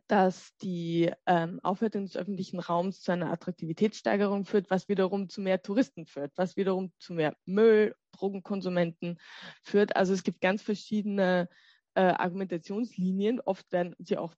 dass 0.07 0.55
die 0.57 1.11
ähm, 1.25 1.59
Aufwertung 1.63 2.05
des 2.05 2.17
öffentlichen 2.17 2.59
Raums 2.59 3.01
zu 3.01 3.11
einer 3.11 3.31
Attraktivitätssteigerung 3.31 4.45
führt, 4.45 4.69
was 4.69 4.87
wiederum 4.89 5.29
zu 5.29 5.41
mehr 5.41 5.61
Touristen 5.61 6.05
führt, 6.05 6.31
was 6.35 6.55
wiederum 6.57 6.91
zu 6.99 7.13
mehr 7.13 7.35
Müll, 7.45 7.95
Drogenkonsumenten 8.11 9.19
führt. 9.63 9.95
Also 9.95 10.13
es 10.13 10.23
gibt 10.23 10.41
ganz 10.41 10.61
verschiedene 10.61 11.49
äh, 11.95 12.01
Argumentationslinien. 12.01 13.41
Oft 13.41 13.71
werden 13.71 13.95
sie 13.99 14.17
auch 14.17 14.33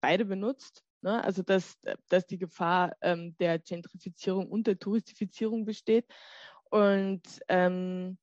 beide 0.00 0.24
benutzt. 0.24 0.82
Ne? 1.02 1.22
Also 1.22 1.42
dass, 1.42 1.78
dass 2.08 2.26
die 2.26 2.38
Gefahr 2.38 2.96
ähm, 3.00 3.36
der 3.38 3.58
Gentrifizierung 3.58 4.48
und 4.48 4.66
der 4.66 4.78
Touristifizierung 4.78 5.64
besteht. 5.64 6.06
Und 6.70 7.22
ähm, 7.48 8.18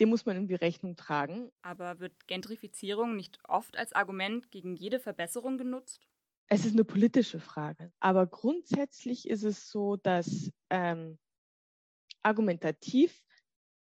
dem 0.00 0.08
muss 0.08 0.26
man 0.26 0.36
irgendwie 0.36 0.54
Rechnung 0.54 0.96
tragen. 0.96 1.50
Aber 1.62 2.00
wird 2.00 2.26
Gentrifizierung 2.26 3.16
nicht 3.16 3.38
oft 3.48 3.76
als 3.76 3.92
Argument 3.92 4.50
gegen 4.50 4.74
jede 4.74 5.00
Verbesserung 5.00 5.58
genutzt? 5.58 6.06
Es 6.48 6.64
ist 6.64 6.72
eine 6.72 6.84
politische 6.84 7.40
Frage. 7.40 7.92
Aber 8.00 8.26
grundsätzlich 8.26 9.28
ist 9.28 9.42
es 9.42 9.70
so, 9.70 9.96
dass 9.96 10.50
ähm, 10.70 11.18
argumentativ 12.22 13.22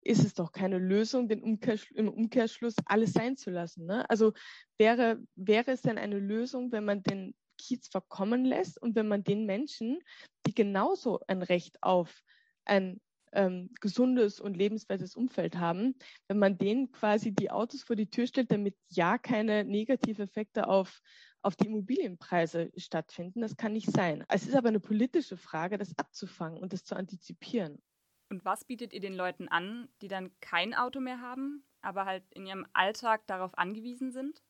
ist 0.05 0.25
es 0.25 0.35
doch 0.35 0.53
keine 0.53 0.79
Lösung, 0.79 1.29
den 1.29 1.43
Umkehrschluss, 1.43 1.97
im 1.99 2.09
Umkehrschluss 2.09 2.75
alles 2.85 3.13
sein 3.13 3.37
zu 3.37 3.51
lassen. 3.51 3.87
Ne? 3.87 4.09
Also 4.11 4.35
wäre, 4.79 5.23
wäre 5.35 5.73
es 5.73 5.83
denn 5.83 5.99
eine 5.99 6.19
Lösung, 6.19 6.73
wenn 6.73 6.85
man 6.85 7.03
den 7.03 7.35
Kiez 7.57 7.89
verkommen 7.89 8.45
lässt 8.45 8.81
und 8.81 8.95
wenn 8.95 9.09
man 9.09 9.25
den 9.25 9.47
Menschen, 9.47 9.99
die 10.47 10.55
genauso 10.55 11.21
ein 11.27 11.43
Recht 11.43 11.83
auf 11.83 12.23
ein 12.67 13.01
ähm, 13.35 13.71
gesundes 13.81 14.41
und 14.41 14.57
lebenswertes 14.57 15.17
Umfeld 15.17 15.57
haben, 15.57 15.95
wenn 16.29 16.39
man 16.39 16.57
denen 16.57 16.91
quasi 16.93 17.33
die 17.33 17.51
Autos 17.51 17.83
vor 17.83 17.97
die 17.97 18.09
Tür 18.09 18.27
stellt, 18.27 18.51
damit 18.51 18.77
ja 18.89 19.19
keine 19.19 19.65
Negativeffekte 19.65 20.69
auf, 20.69 21.01
auf 21.43 21.57
die 21.57 21.67
Immobilienpreise 21.67 22.71
stattfinden. 22.77 23.41
Das 23.41 23.57
kann 23.57 23.73
nicht 23.73 23.91
sein. 23.91 24.25
Es 24.29 24.47
ist 24.47 24.55
aber 24.55 24.69
eine 24.69 24.81
politische 24.81 25.37
Frage, 25.37 25.79
das 25.79 25.97
abzufangen 25.99 26.59
und 26.59 26.73
das 26.73 26.85
zu 26.85 26.97
antizipieren. 26.97 27.83
Und 28.31 28.45
was 28.45 28.65
bietet 28.65 28.93
ihr 28.93 29.01
den 29.01 29.15
Leuten 29.15 29.49
an, 29.49 29.89
die 30.01 30.09
dann 30.09 30.31
kein 30.41 30.75
Auto 30.75 31.01
mehr 31.01 31.21
haben, 31.21 31.65
aber 31.83 32.07
halt 32.07 32.25
in 32.33 32.47
ihrem 32.47 32.67
Alltag 32.73 33.27
darauf 33.27 33.57
angewiesen 33.59 34.13
sind? 34.13 34.43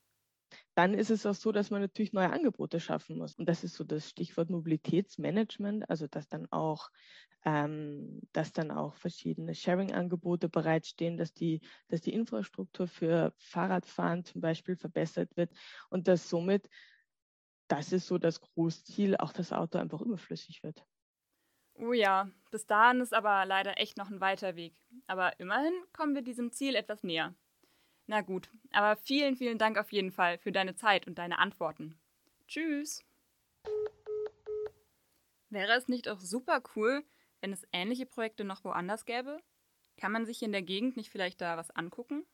Dann 0.75 0.95
ist 0.95 1.11
es 1.11 1.27
auch 1.27 1.35
so, 1.35 1.53
dass 1.53 1.71
man 1.71 1.81
natürlich 1.81 2.13
neue 2.13 2.31
Angebote 2.31 2.81
schaffen 2.81 3.19
muss. 3.19 3.35
Und 3.35 3.49
das 3.49 3.65
ist 3.65 3.75
so 3.75 3.85
das 3.85 4.09
Stichwort 4.09 4.51
Mobilitätsmanagement, 4.51 5.89
also 5.91 6.07
dass 6.07 6.29
dann 6.29 6.47
auch 6.53 6.91
ähm, 7.45 8.23
dass 8.33 8.53
dann 8.53 8.71
auch 8.71 8.95
verschiedene 8.97 9.55
Sharing-Angebote 9.55 10.49
bereitstehen, 10.49 11.17
dass 11.17 11.33
die, 11.35 11.61
dass 11.89 12.01
die 12.01 12.15
Infrastruktur 12.15 12.89
für 12.89 13.35
Fahrradfahren 13.39 14.25
zum 14.25 14.41
Beispiel 14.41 14.77
verbessert 14.77 15.37
wird 15.37 15.53
und 15.91 16.09
dass 16.09 16.29
somit, 16.29 16.69
das 17.69 17.93
ist 17.93 18.07
so 18.07 18.19
das 18.19 18.41
Großziel, 18.41 19.17
auch 19.17 19.33
das 19.33 19.53
Auto 19.53 19.79
einfach 19.79 20.01
überflüssig 20.01 20.63
wird. 20.63 20.85
Oh 21.77 21.93
ja, 21.93 22.31
bis 22.51 22.67
dahin 22.67 23.01
ist 23.01 23.13
aber 23.13 23.45
leider 23.45 23.79
echt 23.79 23.97
noch 23.97 24.09
ein 24.11 24.21
weiter 24.21 24.55
Weg. 24.55 24.75
Aber 25.07 25.39
immerhin 25.41 25.73
kommen 25.93 26.15
wir 26.15 26.23
diesem 26.23 26.53
Ziel 26.53 26.77
etwas 26.77 27.03
näher. 27.03 27.35
Na 28.07 28.21
gut, 28.21 28.51
aber 28.71 28.97
vielen, 28.97 29.37
vielen 29.37 29.59
Dank 29.59 29.79
auf 29.79 29.93
jeden 29.93 30.13
Fall 30.13 30.39
für 30.39 30.53
deine 30.53 30.77
Zeit 30.77 31.07
und 31.07 31.19
deine 31.19 31.39
Antworten. 31.39 31.99
Tschüss! 32.47 33.05
Wäre 35.49 35.73
es 35.73 35.89
nicht 35.89 36.09
auch 36.09 36.21
super 36.21 36.63
cool, 36.77 37.05
wenn 37.45 37.53
es 37.53 37.69
ähnliche 37.73 38.07
Projekte 38.07 38.43
noch 38.43 38.65
woanders 38.65 39.05
gäbe? 39.05 39.39
Kann 39.99 40.13
man 40.13 40.25
sich 40.25 40.43
in 40.43 40.51
der 40.51 40.63
Gegend 40.63 40.97
nicht 40.97 41.11
vielleicht 41.11 41.43
da 41.43 41.59
was 41.59 41.71
angucken? 41.71 42.25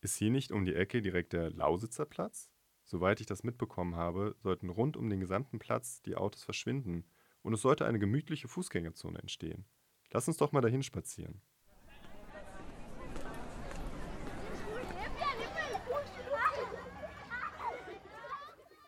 Ist 0.00 0.16
hier 0.16 0.32
nicht 0.32 0.50
um 0.50 0.64
die 0.64 0.74
Ecke 0.74 1.00
direkt 1.00 1.32
der 1.32 1.50
Lausitzer 1.50 2.06
Platz? 2.06 2.50
Soweit 2.82 3.20
ich 3.20 3.26
das 3.26 3.44
mitbekommen 3.44 3.94
habe, 3.94 4.34
sollten 4.40 4.68
rund 4.68 4.96
um 4.96 5.08
den 5.08 5.20
gesamten 5.20 5.60
Platz 5.60 6.02
die 6.02 6.16
Autos 6.16 6.42
verschwinden 6.42 7.04
und 7.42 7.54
es 7.54 7.62
sollte 7.62 7.86
eine 7.86 8.00
gemütliche 8.00 8.48
Fußgängerzone 8.48 9.20
entstehen. 9.20 9.64
Lass 10.10 10.26
uns 10.26 10.38
doch 10.38 10.50
mal 10.50 10.60
dahin 10.60 10.82
spazieren. 10.82 11.40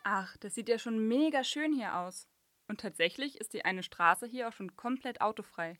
Ach, 0.03 0.35
das 0.35 0.53
sieht 0.53 0.67
ja 0.67 0.77
schon 0.77 1.07
mega 1.07 1.45
schön 1.45 1.71
hier 1.71 1.95
aus. 1.95 2.27
Und 2.67 2.81
tatsächlich 2.81 3.39
ist 3.39 3.53
die 3.53 3.65
eine 3.65 3.83
Straße 3.83 4.25
hier 4.25 4.47
auch 4.47 4.53
schon 4.53 4.75
komplett 4.75 5.21
autofrei. 5.21 5.79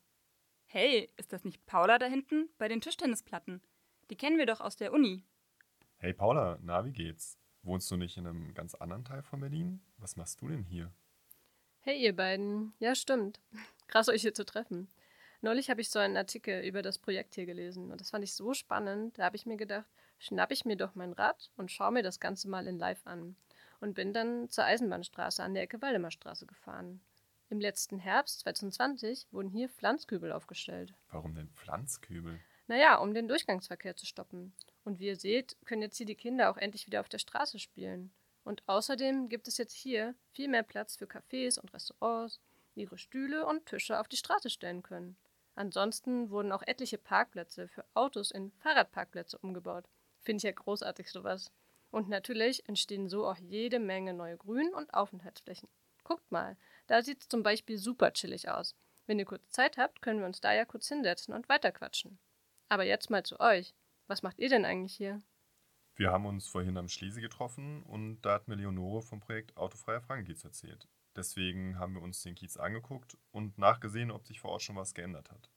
Hey, 0.65 1.09
ist 1.17 1.33
das 1.33 1.43
nicht 1.43 1.65
Paula 1.65 1.99
da 1.99 2.05
hinten 2.05 2.49
bei 2.57 2.67
den 2.67 2.81
Tischtennisplatten? 2.81 3.61
Die 4.09 4.15
kennen 4.15 4.37
wir 4.37 4.45
doch 4.45 4.61
aus 4.61 4.75
der 4.75 4.93
Uni. 4.93 5.23
Hey 5.97 6.13
Paula, 6.13 6.59
na, 6.61 6.85
wie 6.85 6.91
geht's? 6.91 7.39
Wohnst 7.63 7.89
du 7.89 7.97
nicht 7.97 8.17
in 8.17 8.27
einem 8.27 8.53
ganz 8.53 8.75
anderen 8.75 9.05
Teil 9.05 9.23
von 9.23 9.39
Berlin? 9.39 9.81
Was 9.97 10.15
machst 10.15 10.41
du 10.41 10.47
denn 10.47 10.63
hier? 10.63 10.91
Hey 11.79 11.99
ihr 11.99 12.15
beiden, 12.15 12.73
ja 12.79 12.93
stimmt. 12.93 13.39
Krass 13.87 14.09
euch 14.09 14.21
hier 14.21 14.33
zu 14.33 14.45
treffen. 14.45 14.87
Neulich 15.41 15.69
habe 15.69 15.81
ich 15.81 15.89
so 15.89 15.99
einen 15.99 16.17
Artikel 16.17 16.63
über 16.63 16.81
das 16.81 16.99
Projekt 16.99 17.35
hier 17.35 17.45
gelesen 17.45 17.91
und 17.91 18.01
das 18.01 18.11
fand 18.11 18.23
ich 18.23 18.33
so 18.33 18.53
spannend, 18.53 19.17
da 19.17 19.25
habe 19.25 19.35
ich 19.35 19.45
mir 19.45 19.57
gedacht, 19.57 19.85
schnapp 20.17 20.51
ich 20.51 20.65
mir 20.65 20.75
doch 20.75 20.95
mein 20.95 21.13
Rad 21.13 21.51
und 21.55 21.71
schaue 21.71 21.91
mir 21.91 22.03
das 22.03 22.19
Ganze 22.19 22.49
mal 22.49 22.67
in 22.67 22.79
Live 22.79 23.05
an 23.05 23.35
und 23.81 23.93
bin 23.93 24.13
dann 24.13 24.49
zur 24.49 24.65
Eisenbahnstraße 24.65 25.43
an 25.43 25.53
der 25.53 25.63
Ecke 25.63 25.81
Waldemarstraße 25.81 26.45
gefahren. 26.45 27.01
Im 27.49 27.59
letzten 27.59 27.99
Herbst 27.99 28.39
2020 28.41 29.27
wurden 29.31 29.49
hier 29.49 29.69
Pflanzkübel 29.69 30.31
aufgestellt. 30.31 30.93
Warum 31.11 31.35
denn 31.35 31.49
Pflanzkübel? 31.49 32.39
Naja, 32.67 32.97
um 32.97 33.13
den 33.13 33.27
Durchgangsverkehr 33.27 33.95
zu 33.95 34.05
stoppen. 34.05 34.53
Und 34.83 34.99
wie 34.99 35.07
ihr 35.07 35.15
seht, 35.15 35.55
können 35.65 35.83
jetzt 35.83 35.97
hier 35.97 36.07
die 36.07 36.15
Kinder 36.15 36.49
auch 36.49 36.57
endlich 36.57 36.87
wieder 36.87 36.99
auf 36.99 37.09
der 37.09 37.19
Straße 37.19 37.59
spielen. 37.59 38.11
Und 38.43 38.63
außerdem 38.67 39.29
gibt 39.29 39.47
es 39.47 39.57
jetzt 39.57 39.75
hier 39.75 40.15
viel 40.31 40.47
mehr 40.47 40.63
Platz 40.63 40.95
für 40.95 41.05
Cafés 41.05 41.59
und 41.59 41.73
Restaurants, 41.73 42.39
die 42.75 42.81
ihre 42.81 42.97
Stühle 42.97 43.45
und 43.45 43.65
Tische 43.65 43.99
auf 43.99 44.07
die 44.07 44.17
Straße 44.17 44.49
stellen 44.49 44.83
können. 44.83 45.17
Ansonsten 45.55 46.29
wurden 46.29 46.51
auch 46.51 46.63
etliche 46.63 46.97
Parkplätze 46.97 47.67
für 47.67 47.85
Autos 47.93 48.31
in 48.31 48.51
Fahrradparkplätze 48.51 49.37
umgebaut. 49.37 49.85
Finde 50.21 50.37
ich 50.37 50.43
ja 50.43 50.51
großartig 50.51 51.11
sowas. 51.11 51.51
Und 51.91 52.09
natürlich 52.09 52.67
entstehen 52.67 53.07
so 53.07 53.27
auch 53.27 53.37
jede 53.37 53.79
Menge 53.79 54.13
neue 54.13 54.37
Grün- 54.37 54.73
und 54.73 54.93
Aufenthaltsflächen. 54.93 55.69
Guckt 56.03 56.29
mal, 56.31 56.57
da 56.87 57.01
sieht 57.01 57.21
es 57.21 57.29
zum 57.29 57.43
Beispiel 57.43 57.77
super 57.77 58.11
chillig 58.13 58.49
aus. 58.49 58.75
Wenn 59.07 59.19
ihr 59.19 59.25
kurz 59.25 59.49
Zeit 59.49 59.77
habt, 59.77 60.01
können 60.01 60.19
wir 60.19 60.25
uns 60.25 60.41
da 60.41 60.53
ja 60.53 60.65
kurz 60.65 60.87
hinsetzen 60.87 61.33
und 61.33 61.47
weiterquatschen. 61.49 62.19
Aber 62.69 62.83
jetzt 62.83 63.09
mal 63.09 63.23
zu 63.23 63.39
euch. 63.39 63.73
Was 64.07 64.23
macht 64.23 64.39
ihr 64.39 64.49
denn 64.49 64.65
eigentlich 64.65 64.95
hier? 64.95 65.21
Wir 65.95 66.11
haben 66.11 66.25
uns 66.25 66.47
vorhin 66.47 66.77
am 66.77 66.89
Schließe 66.89 67.21
getroffen 67.21 67.81
und 67.83 68.21
da 68.21 68.33
hat 68.33 68.47
mir 68.47 68.55
Leonore 68.55 69.01
vom 69.01 69.19
Projekt 69.19 69.55
Autofreier 69.55 70.01
Frankenkiez 70.01 70.43
erzählt. 70.43 70.87
Deswegen 71.15 71.79
haben 71.79 71.93
wir 71.93 72.01
uns 72.01 72.21
den 72.21 72.35
Kiez 72.35 72.57
angeguckt 72.57 73.17
und 73.31 73.57
nachgesehen, 73.57 74.11
ob 74.11 74.27
sich 74.27 74.41
vor 74.41 74.51
Ort 74.51 74.63
schon 74.63 74.75
was 74.75 74.93
geändert 74.93 75.31
hat. 75.31 75.49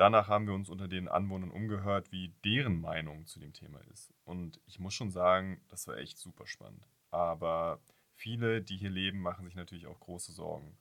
Danach 0.00 0.28
haben 0.28 0.46
wir 0.46 0.54
uns 0.54 0.70
unter 0.70 0.88
den 0.88 1.08
Anwohnern 1.08 1.50
umgehört, 1.50 2.10
wie 2.10 2.32
deren 2.42 2.80
Meinung 2.80 3.26
zu 3.26 3.38
dem 3.38 3.52
Thema 3.52 3.80
ist. 3.92 4.14
Und 4.24 4.58
ich 4.64 4.78
muss 4.78 4.94
schon 4.94 5.10
sagen, 5.10 5.62
das 5.68 5.86
war 5.88 5.98
echt 5.98 6.16
super 6.16 6.46
spannend. 6.46 6.88
Aber 7.10 7.82
viele, 8.14 8.62
die 8.62 8.78
hier 8.78 8.88
leben, 8.88 9.20
machen 9.20 9.44
sich 9.44 9.56
natürlich 9.56 9.86
auch 9.86 10.00
große 10.00 10.32
Sorgen. 10.32 10.78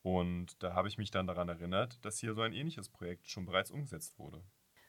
Und 0.00 0.62
da 0.62 0.72
habe 0.72 0.88
ich 0.88 0.96
mich 0.96 1.10
dann 1.10 1.26
daran 1.26 1.50
erinnert, 1.50 2.02
dass 2.06 2.20
hier 2.20 2.32
so 2.32 2.40
ein 2.40 2.54
ähnliches 2.54 2.88
Projekt 2.88 3.28
schon 3.28 3.44
bereits 3.44 3.70
umgesetzt 3.70 4.18
wurde. 4.18 4.42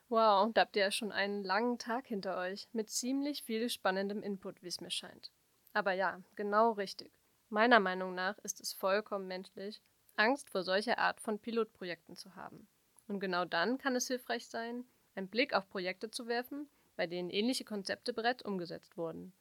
Wow, 0.08 0.54
da 0.54 0.62
habt 0.62 0.78
ihr 0.78 0.84
ja 0.84 0.92
schon 0.92 1.12
einen 1.12 1.44
langen 1.44 1.78
Tag 1.78 2.08
hinter 2.08 2.38
euch, 2.38 2.70
mit 2.72 2.90
ziemlich 2.90 3.44
viel 3.44 3.70
spannendem 3.70 4.24
Input, 4.24 4.64
wie 4.64 4.70
es 4.70 4.80
mir 4.80 4.90
scheint. 4.90 5.34
Aber 5.74 5.92
ja, 5.92 6.22
genau 6.36 6.72
richtig. 6.72 7.12
Meiner 7.50 7.82
Meinung 7.82 8.16
nach 8.16 8.38
ist 8.38 8.62
es 8.62 8.72
vollkommen 8.72 9.28
menschlich, 9.28 9.82
Angst 10.16 10.50
vor 10.50 10.64
solcher 10.64 10.98
Art 10.98 11.20
von 11.20 11.40
Pilotprojekten 11.40 12.16
zu 12.16 12.38
haben. 12.38 12.70
Und 13.08 13.20
genau 13.20 13.46
dann 13.46 13.80
kann 13.80 13.96
es 13.96 14.08
hilfreich 14.08 14.48
sein, 14.48 14.86
einen 15.16 15.30
Blick 15.30 15.54
auf 15.56 15.68
Projekte 15.70 16.12
zu 16.12 16.28
werfen, 16.28 16.70
bei 16.96 17.08
denen 17.08 17.32
ähnliche 17.32 17.66
Konzepte 17.66 18.14
bereits 18.14 18.44
umgesetzt 18.44 18.96
wurden. 18.96 19.34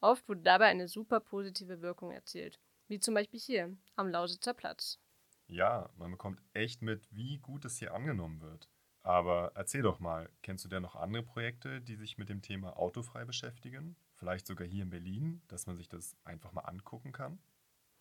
Oft 0.00 0.28
wurde 0.28 0.42
dabei 0.42 0.66
eine 0.66 0.86
super 0.88 1.18
positive 1.20 1.80
Wirkung 1.82 2.12
erzielt, 2.12 2.60
wie 2.88 3.00
zum 3.00 3.14
Beispiel 3.14 3.40
hier 3.40 3.76
am 3.96 4.08
Lausitzer 4.08 4.54
Platz. 4.54 5.00
Ja, 5.46 5.90
man 5.96 6.10
bekommt 6.10 6.42
echt 6.52 6.82
mit, 6.82 7.06
wie 7.14 7.38
gut 7.38 7.64
es 7.64 7.78
hier 7.78 7.94
angenommen 7.94 8.40
wird. 8.40 8.68
Aber 9.04 9.52
erzähl 9.54 9.82
doch 9.82 9.98
mal, 10.00 10.30
kennst 10.42 10.64
du 10.64 10.68
denn 10.68 10.82
noch 10.82 10.96
andere 10.96 11.22
Projekte, 11.22 11.80
die 11.80 11.94
sich 11.96 12.18
mit 12.18 12.28
dem 12.28 12.42
Thema 12.42 12.76
autofrei 12.76 13.24
beschäftigen? 13.24 13.96
Vielleicht 14.14 14.46
sogar 14.46 14.66
hier 14.66 14.82
in 14.82 14.90
Berlin, 14.90 15.42
dass 15.48 15.66
man 15.66 15.76
sich 15.76 15.88
das 15.88 16.16
einfach 16.24 16.52
mal 16.52 16.62
angucken 16.62 17.12
kann? 17.12 17.40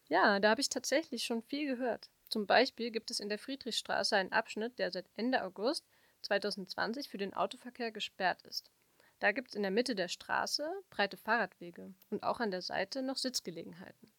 Ja, 0.09 0.39
da 0.39 0.51
habe 0.51 0.61
ich 0.61 0.69
tatsächlich 0.69 1.23
schon 1.23 1.41
viel 1.41 1.65
gehört. 1.65 2.11
Zum 2.31 2.47
Beispiel 2.47 2.91
gibt 2.91 3.11
es 3.11 3.19
in 3.19 3.27
der 3.27 3.37
Friedrichstraße 3.37 4.15
einen 4.15 4.31
Abschnitt, 4.31 4.79
der 4.79 4.89
seit 4.89 5.09
Ende 5.17 5.43
August 5.43 5.85
2020 6.21 7.09
für 7.09 7.17
den 7.17 7.33
Autoverkehr 7.33 7.91
gesperrt 7.91 8.41
ist. 8.43 8.71
Da 9.19 9.33
gibt 9.33 9.49
es 9.49 9.55
in 9.55 9.63
der 9.63 9.71
Mitte 9.71 9.95
der 9.95 10.07
Straße 10.07 10.71
breite 10.89 11.17
Fahrradwege 11.17 11.93
und 12.09 12.23
auch 12.23 12.39
an 12.39 12.49
der 12.49 12.61
Seite 12.61 13.01
noch 13.01 13.17
Sitzgelegenheiten. 13.17 14.13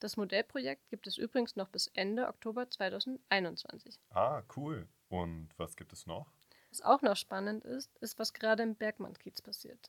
Das 0.00 0.16
Modellprojekt 0.16 0.90
gibt 0.90 1.06
es 1.06 1.18
übrigens 1.18 1.54
noch 1.54 1.68
bis 1.68 1.86
Ende 1.94 2.26
Oktober 2.26 2.68
2021. 2.68 4.00
Ah, 4.10 4.42
cool. 4.56 4.88
Und 5.08 5.50
was 5.56 5.76
gibt 5.76 5.92
es 5.92 6.04
noch? 6.04 6.26
Was 6.70 6.82
auch 6.82 7.00
noch 7.00 7.16
spannend 7.16 7.64
ist, 7.64 7.96
ist, 7.98 8.18
was 8.18 8.34
gerade 8.34 8.64
im 8.64 8.74
Bergmann-Kiez 8.74 9.40
passiert. 9.40 9.88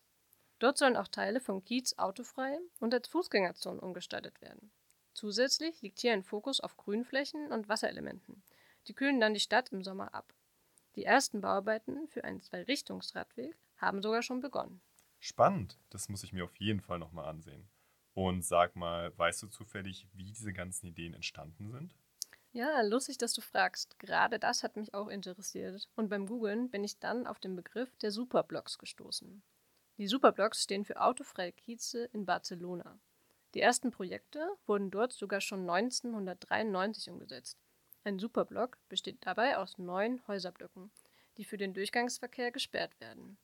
Dort 0.59 0.77
sollen 0.77 0.95
auch 0.95 1.07
Teile 1.07 1.39
vom 1.39 1.65
Kiez 1.65 1.95
autofrei 1.97 2.59
und 2.79 2.93
als 2.93 3.07
Fußgängerzone 3.07 3.81
umgestaltet 3.81 4.41
werden. 4.41 4.71
Zusätzlich 5.17 5.81
liegt 5.81 5.99
hier 5.99 6.13
ein 6.13 6.21
Fokus 6.21 6.59
auf 6.59 6.77
Grünflächen 6.77 7.51
und 7.51 7.67
Wasserelementen. 7.67 8.43
Die 8.85 8.93
kühlen 8.93 9.19
dann 9.19 9.33
die 9.33 9.39
Stadt 9.39 9.69
im 9.69 9.83
Sommer 9.83 10.13
ab. 10.13 10.31
Die 10.95 11.05
ersten 11.05 11.41
Bauarbeiten 11.41 12.07
für 12.07 12.23
einen 12.23 12.39
Zwei-Richtungsradweg 12.39 13.57
haben 13.77 14.03
sogar 14.03 14.21
schon 14.21 14.41
begonnen. 14.41 14.79
Spannend, 15.19 15.79
das 15.89 16.07
muss 16.07 16.23
ich 16.23 16.33
mir 16.33 16.43
auf 16.43 16.55
jeden 16.57 16.81
Fall 16.81 16.99
nochmal 16.99 17.25
ansehen. 17.25 17.67
Und 18.13 18.45
sag 18.45 18.75
mal, 18.75 19.11
weißt 19.17 19.41
du 19.41 19.47
zufällig, 19.47 20.07
wie 20.13 20.23
diese 20.23 20.53
ganzen 20.53 20.85
Ideen 20.85 21.15
entstanden 21.15 21.71
sind? 21.71 21.95
Ja, 22.51 22.79
lustig, 22.81 23.17
dass 23.17 23.33
du 23.33 23.41
fragst. 23.41 23.97
Gerade 23.97 24.37
das 24.37 24.61
hat 24.61 24.75
mich 24.75 24.93
auch 24.93 25.07
interessiert. 25.07 25.89
Und 25.95 26.09
beim 26.09 26.27
Googlen 26.27 26.69
bin 26.69 26.83
ich 26.83 26.99
dann 26.99 27.25
auf 27.25 27.39
den 27.39 27.55
Begriff 27.55 27.97
der 27.97 28.11
Superblocks 28.11 28.77
gestoßen. 28.77 29.41
Die 29.97 30.07
Superblocks 30.07 30.61
stehen 30.61 30.85
für 30.85 31.01
autofreie 31.01 31.53
Kieze 31.53 32.05
in 32.13 32.27
Barcelona. 32.27 32.99
Die 33.53 33.61
ersten 33.61 33.91
Projekte 33.91 34.51
wurden 34.65 34.91
dort 34.91 35.13
sogar 35.13 35.41
schon 35.41 35.69
1993 35.69 37.09
umgesetzt. 37.09 37.57
Ein 38.03 38.19
Superblock 38.19 38.77
besteht 38.89 39.25
dabei 39.25 39.57
aus 39.57 39.77
neun 39.77 40.25
Häuserblöcken, 40.27 40.91
die 41.37 41.45
für 41.45 41.57
den 41.57 41.73
Durchgangsverkehr 41.73 42.51
gesperrt 42.51 42.99
werden. 42.99 43.37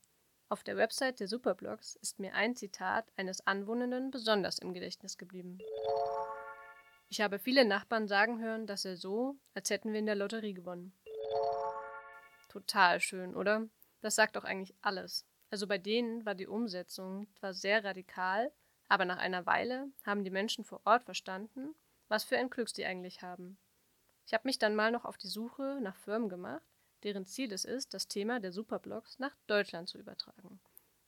Auf 0.50 0.64
der 0.64 0.78
Website 0.78 1.20
der 1.20 1.28
Superblocks 1.28 1.96
ist 1.96 2.20
mir 2.20 2.34
ein 2.36 2.56
Zitat 2.56 3.12
eines 3.16 3.46
Anwohnenden 3.48 4.12
besonders 4.12 4.60
im 4.60 4.74
Gedächtnis 4.74 5.18
geblieben. 5.18 5.58
Ich 7.10 7.22
habe 7.22 7.40
viele 7.40 7.66
Nachbarn 7.66 8.08
sagen 8.08 8.40
hören, 8.40 8.68
dass 8.68 8.86
er 8.86 8.98
so, 8.98 9.36
als 9.54 9.70
hätten 9.70 9.94
wir 9.94 10.00
in 10.00 10.06
der 10.06 10.16
Lotterie 10.16 10.54
gewonnen. 10.54 10.94
Total 12.50 13.00
schön, 13.00 13.36
oder? 13.36 13.68
Das 14.02 14.16
sagt 14.16 14.36
doch 14.36 14.44
eigentlich 14.44 14.76
alles. 14.82 15.26
Also 15.50 15.68
bei 15.68 15.78
denen 15.78 16.26
war 16.26 16.36
die 16.36 16.48
Umsetzung 16.48 17.28
zwar 17.36 17.54
sehr 17.54 17.84
radikal, 17.84 18.52
aber 18.88 19.06
nach 19.06 19.18
einer 19.18 19.46
Weile 19.46 19.88
haben 20.06 20.24
die 20.24 20.30
Menschen 20.30 20.64
vor 20.64 20.82
Ort 20.86 21.04
verstanden, 21.04 21.76
was 22.08 22.24
für 22.24 22.38
ein 22.38 22.50
Glück 22.50 22.70
sie 22.70 22.86
eigentlich 22.86 23.22
haben. 23.22 23.58
Ich 24.26 24.34
habe 24.34 24.48
mich 24.48 24.60
dann 24.60 24.76
mal 24.76 24.92
noch 24.92 25.06
auf 25.06 25.18
die 25.18 25.28
Suche 25.28 25.80
nach 25.82 25.96
Firmen 25.96 26.30
gemacht, 26.30 26.64
deren 27.04 27.26
Ziel 27.26 27.52
es 27.52 27.66
ist, 27.66 27.94
das 27.94 28.08
Thema 28.08 28.40
der 28.40 28.52
Superblocks 28.52 29.20
nach 29.20 29.36
Deutschland 29.48 29.90
zu 29.90 29.98
übertragen. 29.98 30.60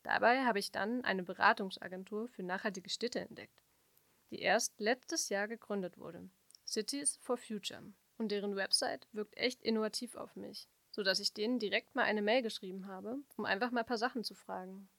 Dabei 0.04 0.44
habe 0.44 0.60
ich 0.60 0.72
dann 0.72 1.04
eine 1.04 1.24
Beratungsagentur 1.24 2.28
für 2.28 2.44
nachhaltige 2.44 2.90
Städte 2.90 3.22
entdeckt, 3.22 3.64
die 4.30 4.40
erst 4.40 4.80
letztes 4.80 5.30
Jahr 5.30 5.48
gegründet 5.48 5.98
wurde, 5.98 6.30
Cities 6.68 7.18
for 7.22 7.38
Future. 7.38 7.82
Und 8.18 8.32
deren 8.32 8.56
Website 8.56 9.08
wirkt 9.12 9.36
echt 9.36 9.62
innovativ 9.62 10.16
auf 10.16 10.36
mich, 10.36 10.68
sodass 10.92 11.20
ich 11.20 11.34
denen 11.34 11.60
direkt 11.60 11.96
mal 11.96 12.04
eine 12.04 12.22
Mail 12.22 12.42
geschrieben 12.42 12.88
habe, 12.88 13.18
um 13.36 13.46
einfach 13.46 13.72
mal 13.72 13.82
ein 13.82 13.86
paar 13.86 13.98
Sachen 13.98 14.24
zu 14.24 14.36
fragen. 14.36 14.90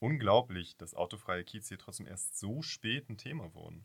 Unglaublich, 0.00 0.76
dass 0.76 0.94
autofreie 0.94 1.44
Kiez 1.44 1.68
hier 1.68 1.78
trotzdem 1.78 2.06
erst 2.06 2.38
so 2.38 2.62
spät 2.62 3.08
ein 3.08 3.18
Thema 3.18 3.54
wurden. 3.54 3.84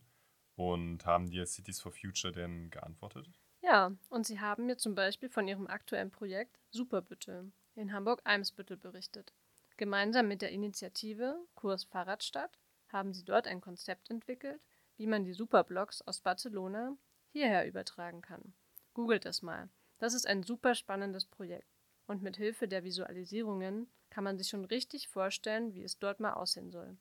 Und 0.56 1.04
haben 1.04 1.28
dir 1.28 1.46
Cities 1.46 1.80
for 1.80 1.90
Future 1.90 2.32
denn 2.32 2.70
geantwortet? 2.70 3.28
Ja, 3.62 3.92
und 4.10 4.26
sie 4.26 4.40
haben 4.40 4.66
mir 4.66 4.76
zum 4.76 4.94
Beispiel 4.94 5.28
von 5.28 5.48
ihrem 5.48 5.66
aktuellen 5.66 6.10
Projekt 6.10 6.60
Superbüttel 6.70 7.50
in 7.74 7.92
Hamburg-Eimsbüttel 7.92 8.76
berichtet. 8.76 9.32
Gemeinsam 9.76 10.28
mit 10.28 10.42
der 10.42 10.52
Initiative 10.52 11.36
Kurs 11.56 11.82
Fahrradstadt 11.84 12.58
haben 12.88 13.12
sie 13.12 13.24
dort 13.24 13.48
ein 13.48 13.60
Konzept 13.60 14.10
entwickelt, 14.10 14.64
wie 14.96 15.08
man 15.08 15.24
die 15.24 15.32
Superblocks 15.32 16.02
aus 16.02 16.20
Barcelona 16.20 16.96
hierher 17.32 17.66
übertragen 17.66 18.22
kann. 18.22 18.54
Googelt 18.92 19.26
es 19.26 19.42
mal. 19.42 19.68
Das 19.98 20.14
ist 20.14 20.28
ein 20.28 20.44
super 20.44 20.76
spannendes 20.76 21.26
Projekt. 21.26 21.73
Und 22.06 22.22
mit 22.22 22.36
Hilfe 22.38 22.66
der 22.66 22.82
Visualisierungen 22.82 23.90
kann 24.08 24.24
man 24.24 24.38
sich 24.38 24.48
schon 24.48 24.64
richtig 24.64 25.08
vorstellen, 25.08 25.74
wie 25.74 25.82
es 25.82 25.98
dort 25.98 26.18
mal 26.20 26.32
aussehen 26.32 26.70
soll. 26.70 26.96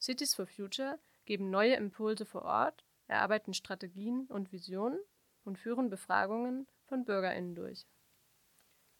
Cities 0.00 0.34
for 0.36 0.46
Future 0.46 1.00
geben 1.24 1.50
neue 1.50 1.74
Impulse 1.74 2.26
vor 2.26 2.42
Ort, 2.42 2.84
erarbeiten 3.08 3.54
Strategien 3.54 4.26
und 4.26 4.52
Visionen 4.52 5.00
und 5.44 5.58
führen 5.58 5.90
Befragungen 5.90 6.68
von 6.84 7.04
BürgerInnen 7.04 7.54
durch. 7.56 7.86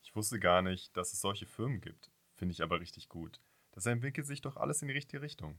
Ich 0.03 0.15
wusste 0.15 0.39
gar 0.39 0.61
nicht, 0.63 0.95
dass 0.97 1.13
es 1.15 1.21
solche 1.23 1.47
Firmen 1.47 1.81
gibt. 1.81 2.11
Finde 2.35 2.53
ich 2.53 2.63
aber 2.63 2.81
richtig 2.81 3.09
gut. 3.09 3.41
Das 3.73 3.87
entwickelt 3.87 4.27
sich 4.27 4.41
doch 4.43 4.57
alles 4.57 4.83
in 4.83 4.89
die 4.89 4.95
richtige 4.95 5.23
Richtung. 5.23 5.59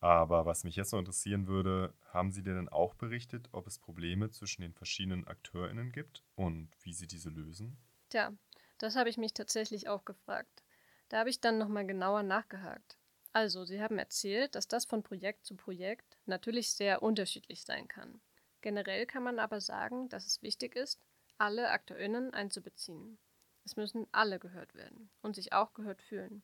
Aber 0.00 0.46
was 0.46 0.64
mich 0.64 0.76
jetzt 0.76 0.92
noch 0.92 1.00
interessieren 1.00 1.46
würde, 1.48 1.94
haben 2.06 2.32
Sie 2.32 2.42
dir 2.42 2.54
denn 2.54 2.68
auch 2.70 2.94
berichtet, 2.94 3.48
ob 3.52 3.66
es 3.66 3.78
Probleme 3.78 4.30
zwischen 4.30 4.62
den 4.62 4.74
verschiedenen 4.74 5.26
AkteurInnen 5.26 5.92
gibt 5.92 6.24
und 6.36 6.70
wie 6.82 6.94
sie 6.94 7.06
diese 7.08 7.30
lösen? 7.30 7.78
Tja, 8.10 8.32
das 8.78 8.96
habe 8.96 9.08
ich 9.08 9.18
mich 9.18 9.34
tatsächlich 9.34 9.88
auch 9.88 10.04
gefragt. 10.04 10.62
Da 11.08 11.18
habe 11.18 11.30
ich 11.30 11.40
dann 11.40 11.58
nochmal 11.58 11.86
genauer 11.86 12.22
nachgehakt. 12.22 12.98
Also, 13.32 13.64
Sie 13.64 13.80
haben 13.82 13.98
erzählt, 13.98 14.54
dass 14.54 14.68
das 14.68 14.84
von 14.86 15.02
Projekt 15.02 15.44
zu 15.44 15.56
Projekt 15.56 16.16
natürlich 16.26 16.72
sehr 16.72 17.02
unterschiedlich 17.02 17.64
sein 17.64 17.86
kann. 17.88 18.20
Generell 18.62 19.06
kann 19.06 19.22
man 19.22 19.38
aber 19.38 19.60
sagen, 19.60 20.08
dass 20.08 20.26
es 20.26 20.42
wichtig 20.42 20.74
ist, 20.74 21.00
alle 21.38 21.70
AkteurInnen 21.70 22.32
einzubeziehen. 22.32 23.18
Es 23.64 23.76
müssen 23.76 24.06
alle 24.12 24.38
gehört 24.38 24.74
werden 24.74 25.10
und 25.22 25.36
sich 25.36 25.52
auch 25.52 25.74
gehört 25.74 26.02
fühlen. 26.02 26.42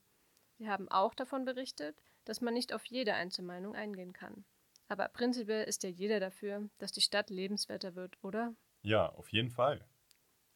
Sie 0.57 0.69
haben 0.69 0.89
auch 0.89 1.15
davon 1.15 1.45
berichtet, 1.45 2.01
dass 2.25 2.41
man 2.41 2.53
nicht 2.53 2.73
auf 2.73 2.85
jede 2.85 3.13
Einzelmeinung 3.15 3.75
eingehen 3.75 4.13
kann. 4.13 4.45
Aber 4.87 5.07
prinzipiell 5.07 5.65
ist 5.65 5.83
ja 5.83 5.89
jeder 5.89 6.19
dafür, 6.19 6.69
dass 6.77 6.91
die 6.91 7.01
Stadt 7.01 7.29
lebenswerter 7.29 7.95
wird, 7.95 8.17
oder? 8.23 8.55
Ja, 8.81 9.07
auf 9.09 9.29
jeden 9.29 9.49
Fall. 9.49 9.85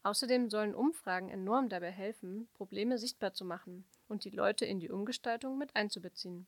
Außerdem 0.08 0.48
sollen 0.48 0.74
Umfragen 0.74 1.28
enorm 1.28 1.68
dabei 1.68 1.90
helfen, 1.90 2.48
Probleme 2.54 2.96
sichtbar 2.96 3.34
zu 3.34 3.44
machen 3.44 3.84
und 4.06 4.24
die 4.24 4.30
Leute 4.30 4.64
in 4.64 4.80
die 4.80 4.88
Umgestaltung 4.88 5.58
mit 5.58 5.76
einzubeziehen. 5.76 6.46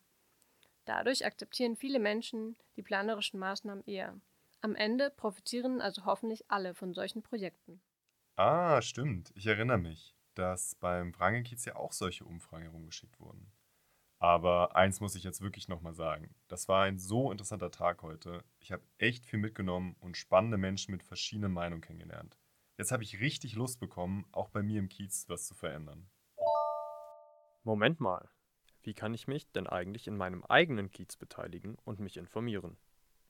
Dadurch 0.87 1.27
akzeptieren 1.27 1.77
viele 1.77 1.99
Menschen 1.99 2.57
die 2.77 2.83
planerischen 2.83 3.38
Maßnahmen 3.38 3.85
eher 3.85 4.18
am 4.62 4.75
Ende 4.75 5.11
profitieren 5.11 5.83
also 5.83 6.07
hoffentlich 6.07 6.51
alle 6.51 6.75
von 6.75 6.94
solchen 6.94 7.23
Projekten. 7.23 7.83
Ah, 8.37 8.83
stimmt. 8.83 9.31
Ich 9.37 9.46
erinnere 9.46 9.79
mich, 9.79 10.16
dass 10.35 10.75
beim 10.75 11.14
Wrangelkiez 11.16 11.64
ja 11.66 11.77
auch 11.77 11.92
solche 11.92 12.25
Umfragen 12.25 12.64
herumgeschickt 12.64 13.20
wurden. 13.20 13.53
Aber 14.20 14.77
eins 14.77 15.01
muss 15.01 15.16
ich 15.16 15.25
jetzt 15.25 15.42
wirklich 15.42 15.68
nochmal 15.68 15.94
sagen. 15.94 16.35
Das 16.49 16.68
war 16.68 16.85
ein 16.85 16.99
so 16.99 17.33
interessanter 17.33 17.70
Tag 17.73 18.03
heute. 18.03 18.44
Ich 18.61 18.73
habe 18.73 18.85
echt 18.99 19.27
viel 19.27 19.40
mitgenommen 19.40 19.96
und 20.01 20.16
spannende 20.18 20.59
Menschen 20.59 20.92
mit 20.92 21.05
verschiedenen 21.05 21.53
Meinungen 21.53 21.83
kennengelernt. 21.83 22.39
Jetzt 22.81 22.93
habe 22.93 23.03
ich 23.03 23.21
richtig 23.21 23.57
Lust 23.57 23.79
bekommen, 23.79 24.25
auch 24.33 24.49
bei 24.49 24.62
mir 24.62 24.79
im 24.79 24.88
Kiez 24.88 25.29
was 25.29 25.47
zu 25.47 25.53
verändern. 25.53 26.09
Moment 27.62 28.01
mal. 28.01 28.31
Wie 28.83 28.95
kann 28.95 29.12
ich 29.12 29.29
mich 29.29 29.53
denn 29.53 29.66
eigentlich 29.66 30.07
in 30.07 30.16
meinem 30.16 30.43
eigenen 30.45 30.90
Kiez 30.90 31.19
beteiligen 31.19 31.77
und 31.85 32.01
mich 32.01 32.16
informieren? 32.16 32.79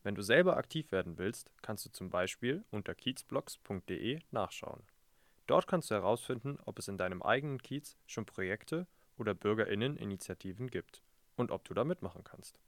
Wenn 0.05 0.15
du 0.15 0.23
selber 0.23 0.57
aktiv 0.57 0.93
werden 0.93 1.19
willst, 1.19 1.51
kannst 1.63 1.85
du 1.85 1.91
zum 1.91 2.11
Beispiel 2.11 2.65
unter 2.71 2.95
kiezblocks.de 2.95 4.21
nachschauen. 4.31 4.85
Dort 5.49 5.67
kannst 5.67 5.91
du 5.91 5.97
herausfinden, 5.97 6.61
ob 6.65 6.79
es 6.79 6.87
in 6.87 6.97
deinem 6.97 7.21
eigenen 7.21 7.61
Kiez 7.61 7.97
schon 8.07 8.27
Projekte 8.27 8.87
oder 9.19 9.35
Bürgerinneninitiativen 9.35 10.71
gibt 10.71 11.03
und 11.35 11.51
ob 11.51 11.65
du 11.65 11.75
da 11.75 11.83
mitmachen 11.83 12.23
kannst. 12.23 12.61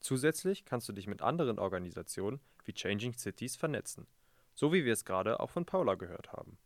Zusätzlich 0.00 0.64
kannst 0.64 0.88
du 0.88 0.92
dich 0.92 1.06
mit 1.06 1.22
anderen 1.22 1.60
Organisationen 1.60 2.40
wie 2.64 2.74
Changing 2.74 3.16
Cities 3.16 3.54
vernetzen, 3.54 4.08
so 4.58 4.72
wie 4.72 4.84
wir 4.84 4.92
es 4.92 5.04
gerade 5.04 5.38
auch 5.38 5.50
von 5.50 5.64
Paula 5.64 5.94
gehört 5.94 6.32
haben. 6.32 6.58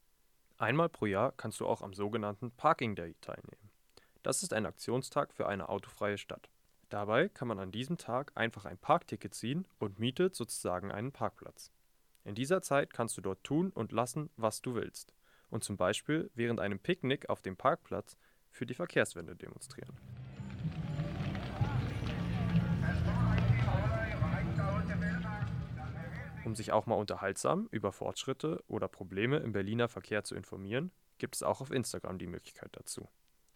Einmal 0.57 0.89
pro 0.89 1.05
Jahr 1.05 1.33
kannst 1.37 1.61
du 1.61 1.67
auch 1.67 1.83
am 1.83 1.93
sogenannten 1.93 2.51
Parking 2.51 2.95
Day 2.95 3.15
teilnehmen. 3.21 3.69
Das 4.23 4.43
ist 4.43 4.55
ein 4.55 4.65
Aktionstag 4.65 5.35
für 5.35 5.47
eine 5.47 5.69
autofreie 5.69 6.17
Stadt. 6.17 6.49
Dabei 6.89 7.29
kann 7.29 7.49
man 7.49 7.59
an 7.59 7.71
diesem 7.71 7.99
Tag 7.99 8.33
einfach 8.35 8.65
ein 8.65 8.79
Parkticket 8.79 9.35
ziehen 9.35 9.69
und 9.79 9.99
mietet 9.99 10.35
sozusagen 10.35 10.91
einen 10.91 11.13
Parkplatz. 11.13 11.71
In 12.25 12.35
dieser 12.35 12.63
Zeit 12.63 12.95
kannst 12.95 13.19
du 13.19 13.21
dort 13.21 13.45
tun 13.45 13.71
und 13.73 13.93
lassen, 13.93 14.31
was 14.37 14.63
du 14.63 14.75
willst 14.75 15.13
und 15.51 15.63
zum 15.63 15.77
Beispiel 15.77 16.31
während 16.35 16.61
einem 16.61 16.79
Picknick 16.79 17.29
auf 17.29 17.43
dem 17.43 17.59
Parkplatz 17.59 18.17
für 18.49 18.65
die 18.65 18.75
Verkehrswende 18.75 19.37
demonstrieren. 19.37 19.99
Um 26.45 26.55
sich 26.55 26.73
auch 26.73 26.87
mal 26.87 26.97
unterhaltsam 26.97 27.69
über 27.71 27.93
Fortschritte 27.93 28.63
oder 28.67 28.89
Probleme 28.89 29.39
im 29.39 29.53
Berliner 29.53 29.89
Verkehr 29.89 30.25
zu 30.25 30.35
informieren, 30.35 30.91
gibt 31.19 31.37
es 31.37 31.43
auch 31.43 31.61
auf 31.61 31.71
Instagram 31.71 32.19
die 32.19 32.27
Möglichkeit 32.27 32.71
dazu. 32.73 33.09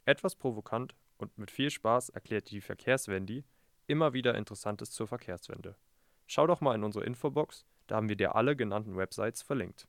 Etwas 0.05 0.37
provokant 0.37 0.95
und 1.17 1.37
mit 1.37 1.51
viel 1.51 1.71
Spaß 1.71 2.11
erklärt 2.11 2.51
die 2.51 2.61
Verkehrswendi 2.61 3.45
immer 3.89 4.13
wieder 4.13 4.37
Interessantes 4.37 4.93
zur 4.93 5.09
Verkehrswende. 5.09 5.77
Schau 6.27 6.47
doch 6.47 6.61
mal 6.61 6.75
in 6.75 6.85
unsere 6.85 7.05
Infobox, 7.05 7.65
da 7.87 7.97
haben 7.97 8.09
wir 8.09 8.17
dir 8.17 8.37
alle 8.37 8.55
genannten 8.57 8.97
Websites 8.97 9.43
verlinkt. 9.43 9.89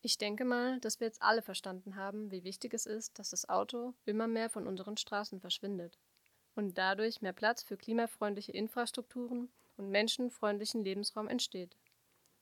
Ich 0.00 0.18
denke 0.18 0.44
mal, 0.44 0.80
dass 0.80 1.00
wir 1.00 1.06
jetzt 1.06 1.22
alle 1.22 1.40
verstanden 1.40 1.96
haben, 1.96 2.30
wie 2.30 2.44
wichtig 2.44 2.74
es 2.74 2.84
ist, 2.84 3.18
dass 3.18 3.30
das 3.30 3.48
Auto 3.48 3.94
immer 4.04 4.26
mehr 4.26 4.50
von 4.50 4.66
unseren 4.66 4.98
Straßen 4.98 5.40
verschwindet 5.40 5.98
und 6.54 6.76
dadurch 6.76 7.22
mehr 7.22 7.32
Platz 7.32 7.62
für 7.62 7.78
klimafreundliche 7.78 8.52
Infrastrukturen 8.52 9.48
und 9.76 9.90
menschenfreundlichen 9.90 10.84
Lebensraum 10.84 11.28
entsteht. 11.28 11.76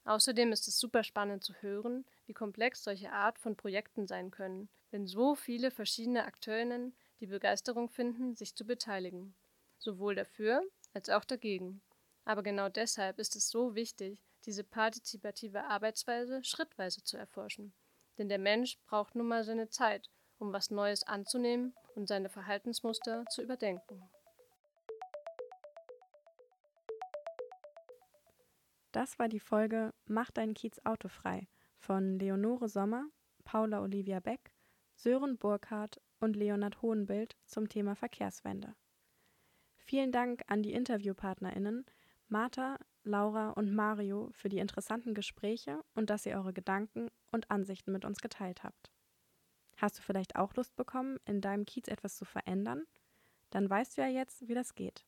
Außerdem 0.04 0.52
ist 0.52 0.66
es 0.66 0.78
super 0.78 1.04
spannend 1.04 1.44
zu 1.44 1.54
hören, 1.54 2.04
wie 2.26 2.32
komplex 2.32 2.82
solche 2.82 3.12
Art 3.12 3.38
von 3.38 3.56
Projekten 3.56 4.06
sein 4.06 4.30
können, 4.30 4.68
wenn 4.90 5.06
so 5.06 5.34
viele 5.34 5.70
verschiedene 5.70 6.24
Akteurinnen 6.24 6.94
die 7.20 7.28
Begeisterung 7.28 7.88
finden, 7.88 8.34
sich 8.34 8.54
zu 8.54 8.66
beteiligen. 8.66 9.34
Sowohl 9.78 10.14
dafür 10.14 10.62
als 10.92 11.08
auch 11.08 11.24
dagegen. 11.24 11.82
Aber 12.24 12.42
genau 12.42 12.68
deshalb 12.68 13.18
ist 13.18 13.36
es 13.36 13.48
so 13.48 13.74
wichtig, 13.74 14.20
diese 14.44 14.64
partizipative 14.64 15.64
Arbeitsweise 15.64 16.42
schrittweise 16.42 17.02
zu 17.04 17.16
erforschen. 17.16 17.72
Denn 18.18 18.28
der 18.28 18.38
Mensch 18.38 18.78
braucht 18.86 19.14
nun 19.14 19.28
mal 19.28 19.44
seine 19.44 19.68
Zeit, 19.68 20.10
um 20.38 20.52
was 20.52 20.70
Neues 20.70 21.04
anzunehmen 21.04 21.74
und 21.94 22.08
seine 22.08 22.28
Verhaltensmuster 22.28 23.24
zu 23.30 23.42
überdenken. 23.42 24.02
Das 29.02 29.18
war 29.18 29.28
die 29.28 29.40
Folge 29.40 29.92
Mach 30.06 30.30
deinen 30.30 30.54
Kiez 30.54 30.78
autofrei 30.84 31.48
von 31.76 32.20
Leonore 32.20 32.68
Sommer, 32.68 33.08
Paula 33.42 33.82
Olivia 33.82 34.20
Beck, 34.20 34.52
Sören 34.94 35.38
Burkhardt 35.38 36.00
und 36.20 36.36
Leonhard 36.36 36.82
Hohenbild 36.82 37.36
zum 37.44 37.68
Thema 37.68 37.96
Verkehrswende. 37.96 38.76
Vielen 39.76 40.12
Dank 40.12 40.44
an 40.46 40.62
die 40.62 40.72
InterviewpartnerInnen 40.72 41.84
Martha, 42.28 42.78
Laura 43.02 43.50
und 43.50 43.74
Mario 43.74 44.30
für 44.34 44.48
die 44.48 44.60
interessanten 44.60 45.14
Gespräche 45.14 45.82
und 45.94 46.08
dass 46.08 46.24
ihr 46.24 46.36
eure 46.36 46.52
Gedanken 46.52 47.08
und 47.32 47.50
Ansichten 47.50 47.90
mit 47.90 48.04
uns 48.04 48.20
geteilt 48.20 48.62
habt. 48.62 48.92
Hast 49.78 49.98
du 49.98 50.02
vielleicht 50.02 50.36
auch 50.36 50.54
Lust 50.54 50.76
bekommen, 50.76 51.18
in 51.24 51.40
deinem 51.40 51.66
Kiez 51.66 51.88
etwas 51.88 52.16
zu 52.16 52.24
verändern? 52.24 52.84
Dann 53.50 53.68
weißt 53.68 53.98
du 53.98 54.02
ja 54.02 54.06
jetzt, 54.06 54.46
wie 54.46 54.54
das 54.54 54.76
geht. 54.76 55.04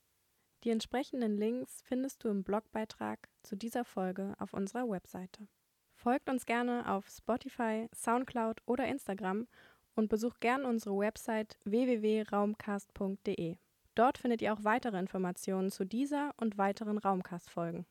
Die 0.65 0.71
entsprechenden 0.71 1.37
Links 1.37 1.83
findest 1.83 2.25
du 2.25 2.29
im 2.29 2.43
Blogbeitrag 2.43 3.29
zu 3.43 3.55
dieser 3.55 3.85
Folge 3.85 4.35
auf 4.39 4.55
unserer 4.55 4.89
Webseite. 4.89 5.47
Folgt 5.95 6.31
uns 6.31 6.47
gerne 6.47 6.91
auf 6.91 7.07
Spotify, 7.07 7.87
Soundcloud 7.95 8.62
oder 8.65 8.89
Instagram 8.89 9.47
und 9.95 10.09
besucht 10.09 10.41
gerne 10.41 10.67
unsere 10.67 10.97
Website 10.97 11.59
www.raumcast.de. 11.65 13.57
Dort 13.95 14.19
findet 14.19 14.41
ihr 14.41 14.55
auch 14.55 14.65
weitere 14.65 14.99
Informationen 14.99 15.71
zu 15.71 15.85
dieser 15.85 16.33
und 16.39 16.57
weiteren 16.57 16.97
Raumcast-Folgen. 16.97 17.85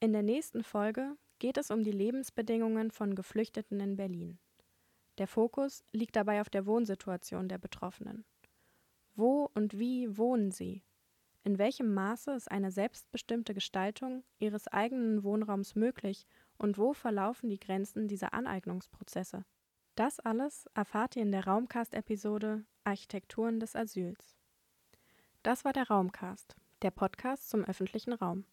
In 0.00 0.12
der 0.12 0.22
nächsten 0.22 0.62
Folge 0.62 1.16
geht 1.38 1.56
es 1.56 1.70
um 1.70 1.82
die 1.82 1.92
Lebensbedingungen 1.92 2.90
von 2.90 3.14
Geflüchteten 3.14 3.80
in 3.80 3.96
Berlin. 3.96 4.38
Der 5.16 5.26
Fokus 5.26 5.82
liegt 5.92 6.14
dabei 6.14 6.42
auf 6.42 6.50
der 6.50 6.66
Wohnsituation 6.66 7.48
der 7.48 7.58
Betroffenen. 7.58 8.26
Wo 9.14 9.50
und 9.54 9.78
wie 9.78 10.18
wohnen 10.18 10.52
sie? 10.52 10.82
In 11.46 11.58
welchem 11.58 11.94
Maße 11.94 12.32
ist 12.32 12.50
eine 12.50 12.72
selbstbestimmte 12.72 13.54
Gestaltung 13.54 14.24
ihres 14.40 14.66
eigenen 14.66 15.22
Wohnraums 15.22 15.76
möglich 15.76 16.26
und 16.58 16.76
wo 16.76 16.92
verlaufen 16.92 17.48
die 17.48 17.60
Grenzen 17.60 18.08
dieser 18.08 18.34
Aneignungsprozesse? 18.34 19.44
Das 19.94 20.18
alles 20.18 20.66
erfahrt 20.74 21.14
ihr 21.14 21.22
in 21.22 21.30
der 21.30 21.46
Raumcast-Episode 21.46 22.64
Architekturen 22.82 23.60
des 23.60 23.76
Asyls. 23.76 24.36
Das 25.44 25.64
war 25.64 25.72
der 25.72 25.86
Raumcast, 25.86 26.56
der 26.82 26.90
Podcast 26.90 27.48
zum 27.48 27.64
öffentlichen 27.64 28.12
Raum. 28.12 28.44